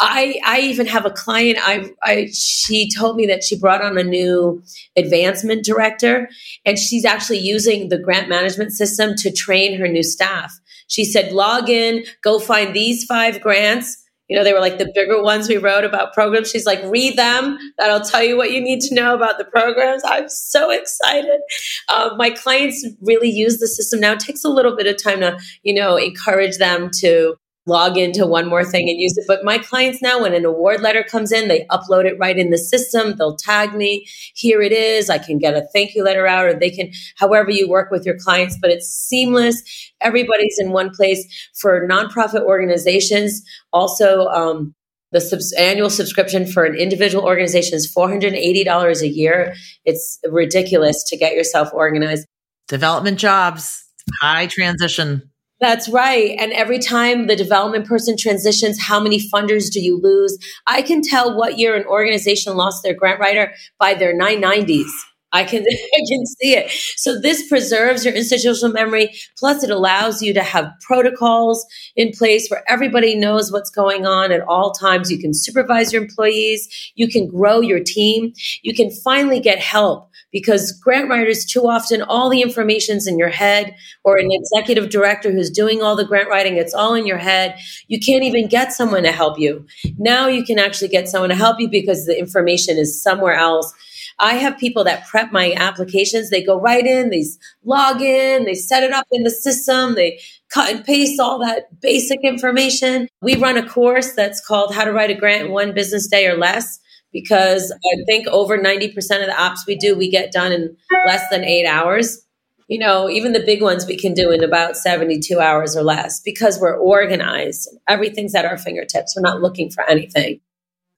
I 0.00 0.40
I 0.44 0.58
even 0.62 0.88
have 0.88 1.06
a 1.06 1.12
client. 1.12 1.58
I, 1.62 1.92
I 2.02 2.28
she 2.34 2.90
told 2.90 3.14
me 3.14 3.26
that 3.26 3.44
she 3.44 3.56
brought 3.56 3.84
on 3.84 3.96
a 3.98 4.02
new 4.02 4.64
advancement 4.96 5.64
director, 5.64 6.28
and 6.66 6.76
she's 6.76 7.04
actually 7.04 7.38
using 7.38 7.88
the 7.88 7.98
grant 8.00 8.28
management 8.28 8.72
system 8.72 9.14
to 9.18 9.30
train 9.30 9.78
her 9.78 9.86
new 9.86 10.02
staff. 10.02 10.58
She 10.88 11.04
said, 11.04 11.30
log 11.32 11.70
in, 11.70 12.04
go 12.22 12.40
find 12.40 12.74
these 12.74 13.04
five 13.04 13.40
grants 13.40 13.96
you 14.28 14.36
know, 14.36 14.44
they 14.44 14.52
were 14.52 14.60
like 14.60 14.78
the 14.78 14.90
bigger 14.94 15.22
ones 15.22 15.48
we 15.48 15.56
wrote 15.56 15.84
about 15.84 16.12
programs. 16.12 16.50
She's 16.50 16.66
like, 16.66 16.82
read 16.84 17.16
them. 17.16 17.58
That'll 17.78 18.00
tell 18.00 18.22
you 18.22 18.36
what 18.36 18.52
you 18.52 18.60
need 18.60 18.80
to 18.82 18.94
know 18.94 19.14
about 19.14 19.38
the 19.38 19.44
programs. 19.44 20.02
I'm 20.04 20.28
so 20.28 20.70
excited. 20.70 21.40
Uh, 21.88 22.10
my 22.16 22.30
clients 22.30 22.86
really 23.00 23.30
use 23.30 23.58
the 23.58 23.66
system 23.66 24.00
now. 24.00 24.12
It 24.12 24.20
takes 24.20 24.44
a 24.44 24.50
little 24.50 24.76
bit 24.76 24.86
of 24.86 25.02
time 25.02 25.20
to, 25.20 25.38
you 25.62 25.74
know, 25.74 25.96
encourage 25.96 26.58
them 26.58 26.90
to 27.00 27.36
log 27.68 27.96
into 27.96 28.26
one 28.26 28.48
more 28.48 28.64
thing 28.64 28.88
and 28.88 28.98
use 28.98 29.16
it. 29.16 29.24
But 29.28 29.44
my 29.44 29.58
clients 29.58 30.02
now, 30.02 30.22
when 30.22 30.34
an 30.34 30.44
award 30.44 30.80
letter 30.80 31.04
comes 31.04 31.30
in, 31.30 31.48
they 31.48 31.66
upload 31.70 32.06
it 32.06 32.18
right 32.18 32.36
in 32.36 32.50
the 32.50 32.58
system. 32.58 33.14
They'll 33.16 33.36
tag 33.36 33.74
me. 33.74 34.06
Here 34.34 34.62
it 34.62 34.72
is. 34.72 35.10
I 35.10 35.18
can 35.18 35.38
get 35.38 35.54
a 35.54 35.66
thank 35.72 35.94
you 35.94 36.02
letter 36.02 36.26
out, 36.26 36.46
or 36.46 36.58
they 36.58 36.70
can, 36.70 36.90
however 37.16 37.50
you 37.50 37.68
work 37.68 37.90
with 37.90 38.06
your 38.06 38.16
clients, 38.18 38.58
but 38.60 38.70
it's 38.70 38.88
seamless. 38.88 39.62
Everybody's 40.00 40.58
in 40.58 40.72
one 40.72 40.90
place. 40.90 41.26
For 41.60 41.86
nonprofit 41.86 42.42
organizations, 42.42 43.42
also, 43.72 44.26
um, 44.26 44.74
the 45.12 45.20
subs- 45.20 45.52
annual 45.52 45.90
subscription 45.90 46.46
for 46.46 46.64
an 46.64 46.74
individual 46.74 47.24
organization 47.24 47.76
is 47.76 47.92
$480 47.92 49.00
a 49.00 49.08
year. 49.08 49.54
It's 49.84 50.18
ridiculous 50.28 51.02
to 51.08 51.16
get 51.16 51.34
yourself 51.34 51.70
organized. 51.72 52.26
Development 52.68 53.18
jobs, 53.18 53.82
high 54.20 54.46
transition. 54.46 55.30
That's 55.60 55.88
right. 55.88 56.36
And 56.38 56.52
every 56.52 56.78
time 56.78 57.26
the 57.26 57.34
development 57.34 57.86
person 57.86 58.16
transitions, 58.16 58.80
how 58.80 59.00
many 59.00 59.18
funders 59.18 59.70
do 59.72 59.80
you 59.80 60.00
lose? 60.00 60.38
I 60.66 60.82
can 60.82 61.02
tell 61.02 61.36
what 61.36 61.58
year 61.58 61.74
an 61.74 61.84
organization 61.86 62.56
lost 62.56 62.82
their 62.84 62.94
grant 62.94 63.18
writer 63.18 63.52
by 63.78 63.94
their 63.94 64.14
990s. 64.16 64.90
I 65.32 65.44
can 65.44 65.62
I 65.68 66.00
can 66.08 66.26
see 66.26 66.54
it. 66.54 66.70
So 66.96 67.20
this 67.20 67.46
preserves 67.48 68.04
your 68.04 68.14
institutional 68.14 68.72
memory. 68.72 69.10
Plus, 69.36 69.64
it 69.64 69.70
allows 69.70 70.22
you 70.22 70.32
to 70.34 70.42
have 70.42 70.72
protocols 70.86 71.66
in 71.96 72.12
place 72.12 72.48
where 72.48 72.62
everybody 72.70 73.16
knows 73.16 73.50
what's 73.52 73.70
going 73.70 74.06
on 74.06 74.30
at 74.32 74.40
all 74.42 74.70
times. 74.72 75.10
You 75.10 75.18
can 75.18 75.34
supervise 75.34 75.92
your 75.92 76.02
employees. 76.02 76.68
You 76.94 77.08
can 77.08 77.26
grow 77.26 77.60
your 77.60 77.80
team. 77.84 78.32
You 78.62 78.74
can 78.74 78.90
finally 78.90 79.40
get 79.40 79.58
help 79.58 80.08
because 80.32 80.72
grant 80.72 81.08
writers 81.08 81.44
too 81.44 81.66
often 81.66 82.02
all 82.02 82.28
the 82.28 82.42
information's 82.42 83.06
in 83.06 83.18
your 83.18 83.28
head 83.28 83.74
or 84.04 84.16
an 84.16 84.28
executive 84.30 84.90
director 84.90 85.30
who's 85.30 85.50
doing 85.50 85.82
all 85.82 85.96
the 85.96 86.04
grant 86.04 86.28
writing 86.28 86.56
it's 86.56 86.74
all 86.74 86.94
in 86.94 87.06
your 87.06 87.18
head 87.18 87.58
you 87.88 87.98
can't 87.98 88.24
even 88.24 88.48
get 88.48 88.72
someone 88.72 89.02
to 89.02 89.12
help 89.12 89.38
you 89.38 89.66
now 89.98 90.26
you 90.26 90.44
can 90.44 90.58
actually 90.58 90.88
get 90.88 91.08
someone 91.08 91.30
to 91.30 91.36
help 91.36 91.60
you 91.60 91.68
because 91.68 92.06
the 92.06 92.18
information 92.18 92.76
is 92.76 93.02
somewhere 93.02 93.34
else 93.34 93.72
I 94.20 94.34
have 94.34 94.58
people 94.58 94.84
that 94.84 95.06
prep 95.06 95.30
my 95.30 95.52
applications. 95.56 96.30
They 96.30 96.42
go 96.42 96.58
right 96.58 96.84
in, 96.84 97.10
they 97.10 97.24
log 97.64 98.02
in, 98.02 98.44
they 98.44 98.54
set 98.54 98.82
it 98.82 98.92
up 98.92 99.06
in 99.12 99.22
the 99.22 99.30
system, 99.30 99.94
they 99.94 100.20
cut 100.48 100.74
and 100.74 100.84
paste 100.84 101.20
all 101.20 101.38
that 101.38 101.80
basic 101.80 102.20
information. 102.24 103.08
We 103.22 103.36
run 103.36 103.56
a 103.56 103.68
course 103.68 104.14
that's 104.14 104.44
called 104.44 104.74
How 104.74 104.84
to 104.84 104.92
Write 104.92 105.10
a 105.10 105.14
Grant 105.14 105.46
in 105.46 105.52
One 105.52 105.72
Business 105.72 106.08
Day 106.08 106.26
or 106.26 106.36
Less 106.36 106.80
because 107.12 107.72
I 107.72 108.04
think 108.06 108.26
over 108.28 108.58
90% 108.58 108.96
of 108.96 109.26
the 109.26 109.40
ops 109.40 109.66
we 109.66 109.76
do, 109.76 109.96
we 109.96 110.10
get 110.10 110.32
done 110.32 110.52
in 110.52 110.76
less 111.06 111.28
than 111.30 111.44
eight 111.44 111.66
hours. 111.66 112.24
You 112.68 112.78
know, 112.78 113.08
even 113.08 113.32
the 113.32 113.40
big 113.40 113.62
ones 113.62 113.86
we 113.86 113.96
can 113.96 114.12
do 114.12 114.30
in 114.30 114.44
about 114.44 114.76
72 114.76 115.40
hours 115.40 115.74
or 115.74 115.82
less 115.82 116.20
because 116.20 116.60
we're 116.60 116.76
organized. 116.76 117.68
Everything's 117.88 118.34
at 118.34 118.44
our 118.44 118.58
fingertips. 118.58 119.14
We're 119.16 119.22
not 119.22 119.40
looking 119.40 119.70
for 119.70 119.88
anything. 119.88 120.40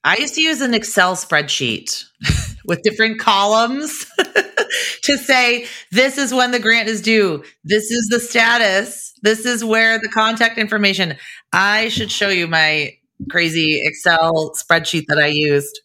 I 0.02 0.16
used 0.16 0.34
to 0.34 0.42
use 0.42 0.60
an 0.62 0.74
Excel 0.74 1.14
spreadsheet 1.14 2.04
with 2.64 2.82
different 2.82 3.20
columns 3.20 4.06
to 5.02 5.16
say, 5.16 5.66
this 5.92 6.18
is 6.18 6.34
when 6.34 6.50
the 6.50 6.58
grant 6.58 6.88
is 6.88 7.02
due. 7.02 7.44
This 7.62 7.90
is 7.90 8.08
the 8.08 8.18
status. 8.18 9.12
This 9.22 9.44
is 9.44 9.62
where 9.62 9.98
the 9.98 10.08
contact 10.08 10.58
information. 10.58 11.16
I 11.52 11.88
should 11.88 12.10
show 12.10 12.30
you 12.30 12.48
my 12.48 12.94
crazy 13.30 13.80
Excel 13.84 14.52
spreadsheet 14.54 15.04
that 15.08 15.18
I 15.18 15.26
used 15.26 15.80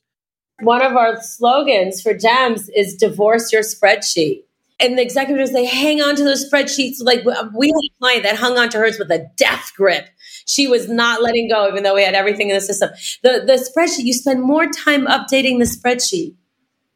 one 0.61 0.81
of 0.81 0.95
our 0.95 1.21
slogans 1.21 2.01
for 2.01 2.13
GEMS 2.13 2.69
is 2.69 2.95
divorce 2.95 3.51
your 3.51 3.61
spreadsheet. 3.61 4.43
And 4.79 4.97
the 4.97 5.01
executives, 5.01 5.53
they 5.53 5.65
hang 5.65 6.01
on 6.01 6.15
to 6.17 6.23
those 6.23 6.49
spreadsheets. 6.49 6.97
Like 6.99 7.25
um, 7.25 7.53
we 7.55 7.67
had 7.67 7.75
a 7.75 7.99
client 7.99 8.23
that 8.23 8.35
hung 8.35 8.57
on 8.57 8.69
to 8.69 8.77
hers 8.77 8.99
with 8.99 9.09
a 9.09 9.25
death 9.37 9.71
grip. 9.75 10.07
She 10.47 10.67
was 10.67 10.89
not 10.89 11.21
letting 11.21 11.49
go, 11.49 11.67
even 11.69 11.83
though 11.83 11.95
we 11.95 12.03
had 12.03 12.13
everything 12.13 12.49
in 12.49 12.55
the 12.55 12.61
system. 12.61 12.89
The, 13.23 13.43
the 13.45 13.53
spreadsheet, 13.53 14.03
you 14.03 14.13
spend 14.13 14.41
more 14.41 14.67
time 14.67 15.07
updating 15.07 15.59
the 15.59 15.65
spreadsheet 15.65 16.35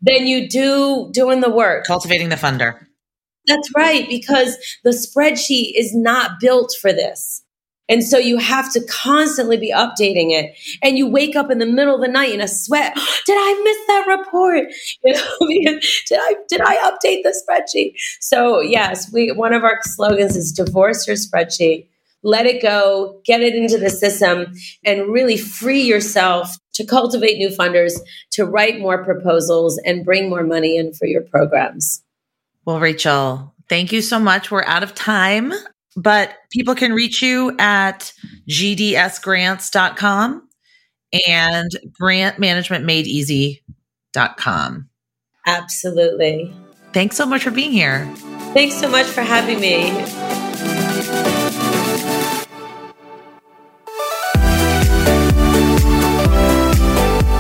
than 0.02 0.28
you 0.28 0.50
do 0.50 1.10
doing 1.12 1.40
the 1.40 1.50
work. 1.50 1.86
Cultivating 1.86 2.30
the 2.30 2.36
funder. 2.36 2.86
That's 3.48 3.72
right, 3.76 4.08
because 4.08 4.58
the 4.84 4.92
spreadsheet 4.92 5.72
is 5.76 5.96
not 5.96 6.40
built 6.40 6.76
for 6.80 6.94
this. 6.94 7.44
And 7.90 8.04
so 8.04 8.18
you 8.18 8.38
have 8.38 8.72
to 8.74 8.82
constantly 8.86 9.58
be 9.58 9.74
updating 9.74 10.32
it. 10.32 10.56
And 10.82 10.98
you 10.98 11.08
wake 11.08 11.36
up 11.36 11.50
in 11.50 11.58
the 11.58 11.66
middle 11.66 11.96
of 11.96 12.02
the 12.02 12.08
night 12.08 12.32
in 12.32 12.40
a 12.40 12.48
sweat. 12.48 12.94
did 13.26 13.38
I 13.38 13.62
miss 13.64 13.88
that 13.88 14.18
report? 14.18 14.68
You 15.50 15.64
know, 15.64 15.80
did 16.08 16.20
I 16.22 16.36
did 16.48 16.62
I 16.62 16.76
update 16.78 17.24
the 17.24 17.34
spreadsheet? 17.34 17.94
So 18.20 18.62
yes, 18.62 19.12
we 19.12 19.32
one 19.32 19.54
of 19.54 19.64
our 19.64 19.80
slogans 19.82 20.36
is 20.36 20.52
divorce 20.52 21.08
your 21.08 21.16
spreadsheet. 21.16 21.88
Let 22.22 22.46
it 22.46 22.62
go, 22.62 23.20
get 23.26 23.42
it 23.42 23.56
into 23.56 23.78
the 23.78 23.90
system, 23.90 24.54
and 24.86 25.08
really 25.08 25.38
free 25.38 25.82
yourself 25.82 26.56
to 26.74 26.86
cultivate 26.86 27.38
new 27.38 27.50
funders, 27.50 28.00
to 28.32 28.46
write 28.46 28.80
more 28.80 29.04
proposals, 29.04 29.80
and 29.86 30.06
bring 30.06 30.30
more 30.30 30.44
money 30.44 30.78
in 30.78 30.94
for 30.94 31.06
your 31.06 31.22
programs. 31.22 32.04
Well, 32.66 32.80
Rachel, 32.80 33.54
thank 33.70 33.92
you 33.92 34.02
so 34.02 34.20
much. 34.20 34.52
We're 34.52 34.64
out 34.64 34.84
of 34.84 34.94
time 34.94 35.54
but 36.02 36.34
people 36.52 36.76
can 36.76 36.94
reach 36.94 37.22
you 37.22 37.54
at 37.60 38.14
gdsgrants.com 38.50 40.48
and 41.28 41.72
grantmanagementmadeeasy.com. 42.02 44.90
Absolutely. 45.46 46.54
Thanks 46.94 47.18
so 47.18 47.26
much 47.26 47.44
for 47.44 47.52
being 47.52 47.72
here. 47.72 48.10
Thanks 48.54 48.76
so 48.76 48.90
much 48.90 49.06
for 49.06 49.22
having 49.22 49.60
me. 49.60 49.92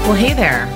Well, 0.03 0.17
hey 0.17 0.33
there. 0.33 0.67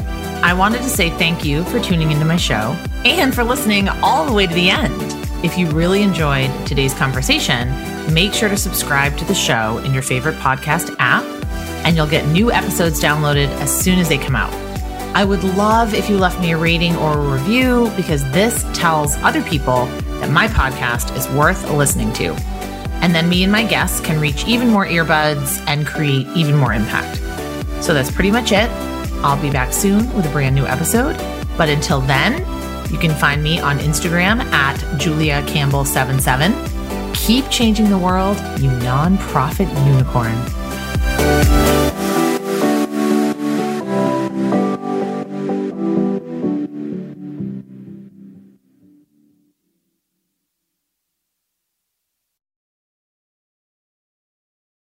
I 0.43 0.53
wanted 0.53 0.84
to 0.84 0.89
say 0.89 1.09
thank 1.11 1.45
you 1.45 1.63
for 1.65 1.79
tuning 1.79 2.11
into 2.11 2.25
my 2.25 2.36
show 2.36 2.75
and 3.05 3.34
for 3.34 3.43
listening 3.43 3.89
all 3.89 4.25
the 4.25 4.34
way 4.34 4.45
to 4.45 4.53
the 4.53 4.69
end. 4.69 5.12
If 5.43 5.57
you 5.57 5.69
really 5.71 6.03
enjoyed 6.03 6.49
today's 6.65 6.93
conversation, 6.93 7.69
make 8.13 8.33
sure 8.33 8.47
to 8.47 8.55
subscribe 8.55 9.17
to 9.17 9.25
the 9.25 9.35
show 9.35 9.79
in 9.79 9.93
your 9.93 10.01
favorite 10.01 10.35
podcast 10.35 10.95
app, 10.99 11.25
and 11.85 11.97
you'll 11.97 12.07
get 12.07 12.25
new 12.29 12.49
episodes 12.49 13.01
downloaded 13.01 13.49
as 13.59 13.69
soon 13.69 13.99
as 13.99 14.07
they 14.07 14.17
come 14.17 14.37
out. 14.37 14.53
I 15.13 15.25
would 15.25 15.43
love 15.43 15.93
if 15.93 16.09
you 16.09 16.17
left 16.17 16.39
me 16.39 16.53
a 16.53 16.57
rating 16.57 16.95
or 16.95 17.19
a 17.19 17.31
review 17.33 17.91
because 17.97 18.23
this 18.31 18.65
tells 18.73 19.17
other 19.17 19.43
people 19.43 19.85
that 20.21 20.31
my 20.31 20.47
podcast 20.47 21.13
is 21.17 21.27
worth 21.35 21.69
listening 21.71 22.13
to. 22.13 22.33
And 23.03 23.13
then 23.13 23.27
me 23.27 23.43
and 23.43 23.51
my 23.51 23.65
guests 23.65 23.99
can 23.99 24.21
reach 24.21 24.47
even 24.47 24.69
more 24.69 24.85
earbuds 24.85 25.61
and 25.67 25.85
create 25.85 26.25
even 26.37 26.55
more 26.55 26.73
impact. 26.73 27.17
So 27.83 27.93
that's 27.93 28.09
pretty 28.09 28.31
much 28.31 28.53
it. 28.53 28.69
I'll 29.25 29.41
be 29.41 29.51
back 29.51 29.73
soon 29.73 30.09
with 30.15 30.25
a 30.25 30.29
brand 30.29 30.55
new 30.55 30.65
episode. 30.65 31.17
But 31.57 31.67
until 31.67 31.99
then, 31.99 32.41
you 32.93 32.99
can 32.99 33.13
find 33.15 33.43
me 33.43 33.59
on 33.59 33.79
Instagram 33.79 34.39
at 34.53 34.77
Julia 34.99 35.41
Campbell77. 35.47 37.15
Keep 37.15 37.49
changing 37.49 37.89
the 37.89 37.97
world, 37.97 38.37
you 38.61 38.69
nonprofit 38.69 39.67
unicorn. 39.85 40.31